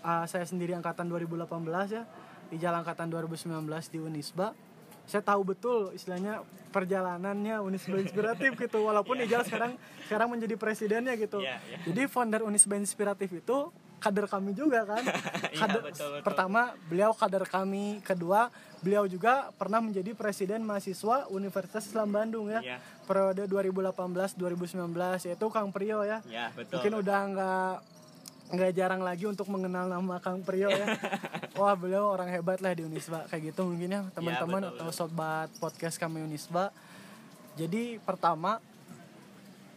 ah, 0.00 0.24
saya 0.24 0.48
sendiri 0.48 0.72
angkatan 0.72 1.04
2018 1.06 1.44
ya. 1.92 2.08
Ijal 2.50 2.72
angkatan 2.74 3.12
2019 3.12 3.60
di 3.92 4.00
Unisba. 4.00 4.56
Saya 5.04 5.20
tahu 5.20 5.42
betul 5.44 5.92
istilahnya 5.92 6.40
perjalanannya 6.72 7.60
Unisba 7.60 8.00
Inspiratif 8.00 8.56
gitu. 8.56 8.88
Walaupun 8.88 9.20
Ijal 9.28 9.44
sekarang 9.44 9.76
sekarang 10.08 10.32
menjadi 10.32 10.56
presidennya 10.56 11.12
gitu. 11.14 11.44
Iya, 11.44 11.60
iya. 11.68 11.78
Jadi 11.84 12.08
founder 12.08 12.40
Unisba 12.40 12.80
Inspiratif 12.80 13.28
itu 13.30 13.68
kader 14.00 14.26
kami 14.26 14.56
juga 14.56 14.88
kan. 14.88 15.04
Iya, 15.50 15.66
Kader, 15.66 15.82
betul, 15.82 16.08
betul. 16.14 16.24
Pertama, 16.24 16.60
beliau 16.86 17.10
kader 17.10 17.42
kami. 17.42 17.98
Kedua, 18.06 18.54
beliau 18.80 19.04
juga 19.10 19.50
pernah 19.58 19.82
menjadi 19.82 20.14
presiden 20.14 20.62
mahasiswa 20.62 21.26
Universitas 21.26 21.90
Islam 21.90 22.14
Bandung 22.14 22.46
ya. 22.48 22.62
Iya. 22.62 22.78
Periode 23.04 23.50
2018-2019 23.50 25.26
yaitu 25.26 25.46
Kang 25.50 25.74
Priyo 25.74 26.06
ya. 26.06 26.22
Ya, 26.30 26.54
betul. 26.54 26.78
Mungkin 26.78 26.92
udah 27.02 27.20
nggak 27.34 27.74
nggak 28.50 28.72
jarang 28.74 29.02
lagi 29.02 29.24
untuk 29.26 29.46
mengenal 29.46 29.86
nama 29.90 30.22
Kang 30.22 30.42
Priyo 30.46 30.70
ya. 30.70 30.86
Wah 31.60 31.74
beliau 31.74 32.10
orang 32.14 32.30
hebat 32.30 32.62
lah 32.62 32.74
di 32.74 32.86
Unisba 32.86 33.26
kayak 33.26 33.54
gitu 33.54 33.66
mungkin 33.66 33.90
ya 33.90 34.00
teman-teman 34.14 34.70
betul, 34.70 34.78
atau 34.78 34.88
sobat 34.94 35.50
podcast 35.58 35.98
kami 35.98 36.22
Unisba. 36.22 36.70
Jadi 37.58 37.98
pertama 38.02 38.62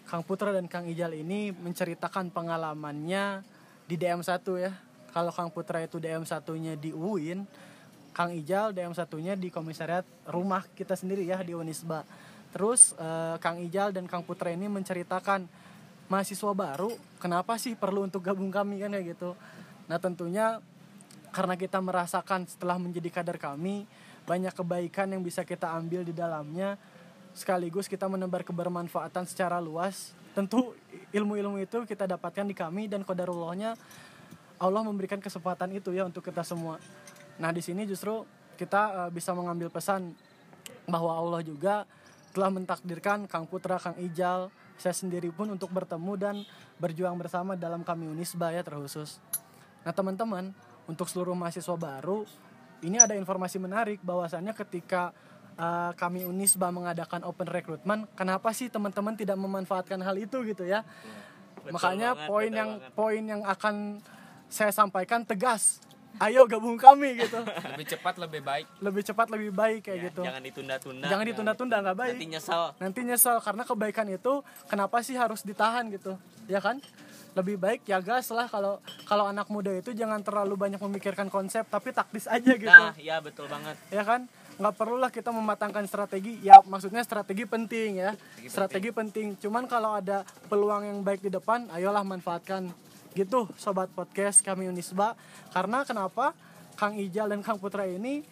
Kang 0.09 0.21
Putra 0.21 0.53
dan 0.53 0.69
Kang 0.69 0.85
Ijal 0.85 1.17
ini 1.17 1.49
menceritakan 1.49 2.29
pengalamannya 2.29 3.41
di 3.93 4.01
DM1 4.01 4.41
ya. 4.57 4.73
Kalau 5.13 5.29
Kang 5.29 5.53
Putra 5.53 5.77
itu 5.85 6.01
DM1-nya 6.01 6.73
di 6.73 6.89
UIN, 6.89 7.45
Kang 8.17 8.33
Ijal 8.33 8.73
DM1-nya 8.73 9.37
di 9.37 9.53
komisariat 9.53 10.01
rumah 10.25 10.65
kita 10.73 10.97
sendiri 10.97 11.29
ya 11.29 11.37
di 11.45 11.53
Unisba. 11.53 12.01
Terus 12.49 12.97
eh, 12.97 13.37
Kang 13.37 13.61
Ijal 13.61 13.93
dan 13.93 14.09
Kang 14.09 14.25
Putra 14.25 14.49
ini 14.49 14.65
menceritakan 14.65 15.45
mahasiswa 16.09 16.53
baru 16.57 16.97
kenapa 17.21 17.61
sih 17.61 17.77
perlu 17.77 18.09
untuk 18.09 18.25
gabung 18.25 18.49
kami 18.49 18.81
kan 18.81 18.97
kayak 18.97 19.13
gitu. 19.13 19.37
Nah, 19.85 20.01
tentunya 20.01 20.57
karena 21.29 21.53
kita 21.53 21.77
merasakan 21.77 22.49
setelah 22.49 22.81
menjadi 22.81 23.09
kader 23.13 23.37
kami 23.37 23.85
banyak 24.25 24.53
kebaikan 24.57 25.13
yang 25.13 25.21
bisa 25.21 25.45
kita 25.45 25.69
ambil 25.69 26.01
di 26.01 26.13
dalamnya 26.13 26.81
sekaligus 27.33 27.89
kita 27.89 28.05
menebar 28.05 28.45
kebermanfaatan 28.45 29.25
secara 29.25 29.57
luas 29.57 30.13
tentu 30.33 30.73
ilmu-ilmu 31.13 31.61
itu 31.61 31.85
kita 31.85 32.09
dapatkan 32.09 32.45
di 32.49 32.55
kami 32.57 32.89
dan 32.89 33.05
kodarullahnya 33.05 33.77
Allah 34.57 34.81
memberikan 34.81 35.21
kesempatan 35.21 35.73
itu 35.77 35.93
ya 35.93 36.05
untuk 36.09 36.25
kita 36.25 36.41
semua 36.41 36.81
nah 37.37 37.49
di 37.49 37.61
sini 37.61 37.85
justru 37.85 38.25
kita 38.57 39.07
eh, 39.07 39.09
bisa 39.13 39.33
mengambil 39.33 39.69
pesan 39.69 40.13
bahwa 40.85 41.15
Allah 41.15 41.41
juga 41.41 41.87
telah 42.33 42.49
mentakdirkan 42.49 43.29
Kang 43.29 43.45
Putra, 43.45 43.77
Kang 43.77 43.93
Ijal, 44.01 44.49
saya 44.75 44.91
sendiri 44.97 45.29
pun 45.29 45.53
untuk 45.53 45.69
bertemu 45.69 46.13
dan 46.17 46.35
berjuang 46.81 47.13
bersama 47.15 47.53
dalam 47.53 47.85
kami 47.85 48.09
Unisba 48.09 48.49
ya 48.49 48.65
terkhusus. 48.65 49.21
Nah 49.85 49.93
teman-teman, 49.93 50.49
untuk 50.89 51.05
seluruh 51.07 51.37
mahasiswa 51.37 51.77
baru, 51.77 52.25
ini 52.81 52.97
ada 52.99 53.13
informasi 53.13 53.61
menarik 53.61 54.01
bahwasannya 54.01 54.51
ketika 54.57 55.13
uh, 55.55 55.91
kami 55.93 56.23
Unisba 56.23 56.69
mengadakan 56.69 57.23
open 57.23 57.47
recruitment, 57.47 58.05
kenapa 58.13 58.51
sih 58.51 58.67
teman-teman 58.67 59.13
tidak 59.13 59.35
memanfaatkan 59.35 59.97
hal 59.97 60.15
itu 60.15 60.41
gitu 60.43 60.63
ya? 60.63 60.81
Betul 61.57 61.71
Makanya 61.71 62.09
banget, 62.13 62.27
poin 62.27 62.43
betul 62.45 62.57
yang 62.57 62.69
banget. 62.73 62.91
poin 62.93 63.23
yang 63.23 63.41
akan 63.43 63.75
saya 64.47 64.69
sampaikan 64.69 65.21
tegas, 65.21 65.81
ayo 66.19 66.43
gabung 66.43 66.75
kami 66.75 67.17
gitu, 67.17 67.41
lebih 67.41 67.87
cepat 67.87 68.15
lebih 68.17 68.41
baik 68.41 68.67
lebih 68.79 69.01
cepat 69.01 69.27
lebih 69.27 69.49
baik 69.49 69.79
kayak 69.81 69.95
Ya, 69.95 70.03
gitu. 70.05 70.21
Jangan 70.21 70.43
ditunda-tunda. 70.43 71.05
Jangan 71.07 71.25
ditunda-tunda 71.25 71.75
nggak 71.81 71.97
baik. 71.97 72.13
Nanti 72.13 72.27
nyesel. 72.29 72.63
nanti 72.77 72.99
nyesel 73.01 73.37
karena 73.39 73.63
kebaikan 73.63 74.07
itu 74.07 74.33
kenapa 74.65 75.01
sih 75.01 75.15
harus 75.15 75.41
ditahan 75.41 75.89
gitu 75.89 76.13
ya 76.45 76.59
kan 76.59 76.77
lebih 77.33 77.57
baik 77.57 77.81
ya 77.83 77.97
gas 77.97 78.29
lah 78.29 78.45
kalau 78.45 78.77
kalau 79.03 79.25
anak 79.25 79.49
muda 79.49 79.73
itu 79.73 79.89
jangan 79.91 80.21
terlalu 80.21 80.53
banyak 80.53 80.77
memikirkan 80.77 81.25
konsep 81.27 81.65
tapi 81.65 81.89
taktis 81.89 82.27
aja 82.27 82.53
gitu 82.53 82.69
Nah, 82.69 82.93
ya 82.93 83.17
betul 83.17 83.47
banget. 83.47 83.73
ya 83.89 84.03
kan 84.03 84.29
nggak 84.57 84.73
perlulah 84.77 85.09
kita 85.09 85.33
mematangkan 85.33 85.85
strategi. 85.89 86.39
Ya 86.45 86.61
maksudnya 86.65 87.01
strategi 87.01 87.43
penting 87.47 88.01
ya. 88.01 88.11
Strategi 88.45 88.89
penting. 88.93 89.37
Cuman 89.39 89.65
kalau 89.65 89.97
ada 89.97 90.27
peluang 90.49 90.85
yang 90.85 90.99
baik 91.01 91.25
di 91.25 91.31
depan 91.33 91.69
ayolah 91.73 92.05
manfaatkan. 92.05 92.69
Gitu 93.13 93.45
sobat 93.57 93.89
podcast 93.93 94.41
kami 94.41 94.69
Unisba. 94.69 95.17
Karena 95.53 95.85
kenapa? 95.85 96.33
Kang 96.73 96.97
Ijal 96.97 97.29
dan 97.29 97.45
Kang 97.45 97.61
Putra 97.61 97.85
ini 97.85 98.25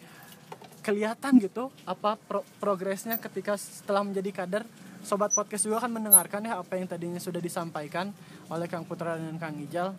kelihatan 0.82 1.38
gitu 1.38 1.70
apa 1.86 2.18
pro- 2.18 2.42
progresnya 2.58 3.14
ketika 3.18 3.54
setelah 3.54 4.02
menjadi 4.02 4.42
kader. 4.42 4.64
Sobat 5.02 5.34
podcast 5.34 5.66
juga 5.66 5.82
akan 5.82 5.98
mendengarkan 5.98 6.46
ya 6.46 6.62
apa 6.62 6.78
yang 6.78 6.86
tadinya 6.86 7.18
sudah 7.18 7.42
disampaikan 7.42 8.14
oleh 8.46 8.70
Kang 8.70 8.86
Putra 8.86 9.18
dan 9.18 9.34
Kang 9.34 9.58
Ijal 9.58 9.94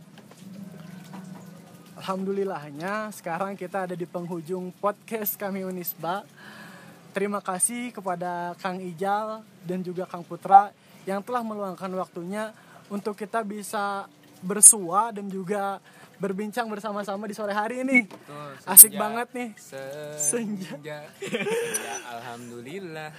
Alhamdulillahnya 2.03 3.15
sekarang 3.15 3.55
kita 3.55 3.87
ada 3.87 3.95
di 3.95 4.03
penghujung 4.03 4.75
podcast 4.83 5.39
kami 5.39 5.63
Unisba. 5.63 6.27
Terima 7.15 7.39
kasih 7.39 7.95
kepada 7.95 8.59
Kang 8.59 8.75
Ijal 8.75 9.39
dan 9.63 9.79
juga 9.79 10.03
Kang 10.03 10.19
Putra 10.19 10.75
yang 11.07 11.23
telah 11.23 11.39
meluangkan 11.47 11.87
waktunya 11.95 12.51
untuk 12.91 13.15
kita 13.15 13.39
bisa 13.47 14.11
bersua 14.43 15.15
dan 15.15 15.31
juga 15.31 15.79
berbincang 16.19 16.67
bersama-sama 16.67 17.23
di 17.23 17.39
sore 17.39 17.55
hari 17.55 17.87
ini. 17.87 18.03
Asik 18.67 18.91
senja. 18.91 18.99
banget 18.99 19.27
nih. 19.31 19.49
senja 20.19 20.69
senja, 20.75 20.99
alhamdulillah 22.11 23.15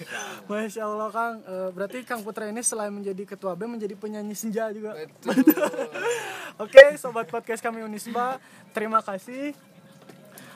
Masya 0.52 0.84
Allah 0.84 1.08
Kang, 1.08 1.34
Eh, 1.40 1.68
berarti 1.72 2.04
Kang 2.04 2.20
Putra 2.20 2.52
ini 2.52 2.60
selain 2.60 2.92
menjadi 2.92 3.24
ketua 3.24 3.56
B 3.56 3.64
menjadi 3.64 3.96
penyanyi 3.96 4.36
senja 4.36 4.68
juga. 4.76 4.92
betul 4.92 5.40
Oke, 6.56 6.96
sobat 6.96 7.28
podcast 7.28 7.60
kami 7.60 7.84
Unisba, 7.84 8.40
terima 8.72 9.04
kasih. 9.04 9.52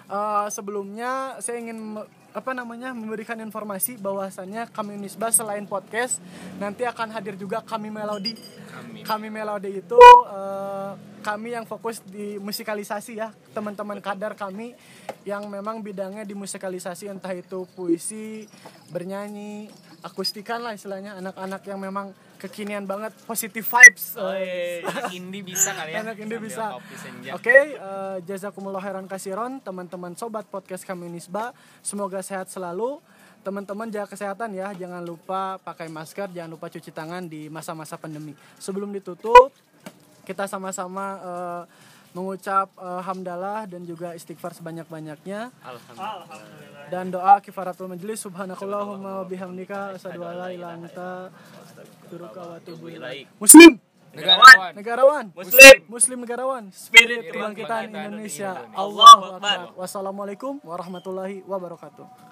Eh, 0.09 0.47
sebelumnya 0.49 1.37
saya 1.45 1.61
ingin 1.61 2.01
apa 2.33 2.57
namanya 2.57 2.97
memberikan 2.97 3.37
informasi 3.37 4.01
bahwasannya 4.01 4.73
kami 4.73 4.97
Unisba 4.97 5.29
selain 5.29 5.69
podcast 5.69 6.17
nanti 6.57 6.89
akan 6.89 7.13
hadir 7.13 7.37
juga 7.37 7.61
kami 7.61 7.93
Melodi. 7.93 8.33
Kami. 8.81 9.01
Kami 9.03 9.29
Melodi 9.29 9.71
itu 9.77 10.01
eh, 10.27 10.93
kami 11.21 11.53
yang 11.53 11.65
fokus 11.65 12.01
di 12.01 12.37
musikalisasi 12.37 13.13
ya, 13.15 13.29
teman-teman 13.51 14.01
kadar 14.01 14.33
kami 14.33 14.73
yang 15.23 15.45
memang 15.47 15.79
bidangnya 15.79 16.25
di 16.25 16.33
musikalisasi 16.33 17.07
entah 17.07 17.31
itu 17.31 17.69
puisi, 17.71 18.49
bernyanyi, 18.89 19.69
akustikan 20.01 20.61
lah 20.61 20.73
istilahnya 20.73 21.15
anak-anak 21.15 21.61
yang 21.63 21.77
memang 21.77 22.11
kekinian 22.37 22.85
banget, 22.85 23.13
positive 23.23 23.63
vibes. 23.63 24.17
Oh, 24.17 24.33
Eh, 24.33 24.81
iya. 24.81 24.89
anak 24.89 25.13
indie 25.19 25.45
bisa 25.45 25.71
kali 25.71 25.93
ya 25.93 26.01
Anak 26.01 26.17
indie 26.17 26.41
bisa. 26.41 26.73
kopi 26.73 26.97
senja 26.97 27.31
Oke, 27.37 27.53
eh, 27.71 28.17
jazakumullah 28.25 28.81
khairan 28.81 29.05
kasiron 29.05 29.61
teman-teman 29.61 30.17
sobat 30.17 30.49
podcast 30.49 30.83
kami 30.83 31.07
Nisba. 31.07 31.53
Semoga 31.81 32.25
sehat 32.25 32.49
selalu. 32.49 32.97
Teman-teman 33.41 33.89
jaga 33.89 34.05
kesehatan 34.05 34.53
ya, 34.53 34.77
jangan 34.77 35.01
lupa 35.01 35.57
pakai 35.65 35.89
masker, 35.89 36.29
jangan 36.37 36.51
lupa 36.53 36.69
cuci 36.69 36.93
tangan 36.93 37.25
di 37.25 37.49
masa-masa 37.49 37.97
pandemi. 37.97 38.37
Sebelum 38.61 38.93
ditutup, 38.93 39.49
kita 40.29 40.45
sama-sama 40.45 41.17
eh, 41.17 41.63
mengucap 42.13 42.69
eh, 42.77 43.01
hamdalah 43.07 43.65
dan 43.65 43.87
juga 43.89 44.13
istighfar 44.13 44.53
sebanyak-banyaknya 44.53 45.55
Alhamdulillah. 45.63 46.87
dan 46.91 47.09
doa 47.09 47.39
kifaratul 47.39 47.89
majlis 47.91 48.21
subhanakallahumma 48.27 49.23
wa 49.23 49.27
bihamdika 49.27 49.95
asyhadu 49.95 50.27
an 50.27 50.35
la 50.37 50.49
ilaha 50.51 50.55
illa 50.55 50.69
anta 50.75 51.11
astaghfiruka 51.65 52.41
wa 52.45 52.55
atubu 52.59 52.87
ilaik. 52.91 53.25
Ilaik. 53.25 53.41
Muslim, 53.41 53.73
negarawan 54.11 54.71
negarawan, 54.75 55.25
Muslim. 55.33 55.77
Muslim 55.87 56.19
negarawan, 56.27 56.65
Spirit 56.75 57.31
kebangkitan 57.31 57.89
Indonesia. 57.89 58.69
Allahu. 58.75 59.39
Akbar. 59.39 59.59
Wassalamualaikum 59.79 60.59
warahmatullahi 60.67 61.47
wabarakatuh. 61.47 62.30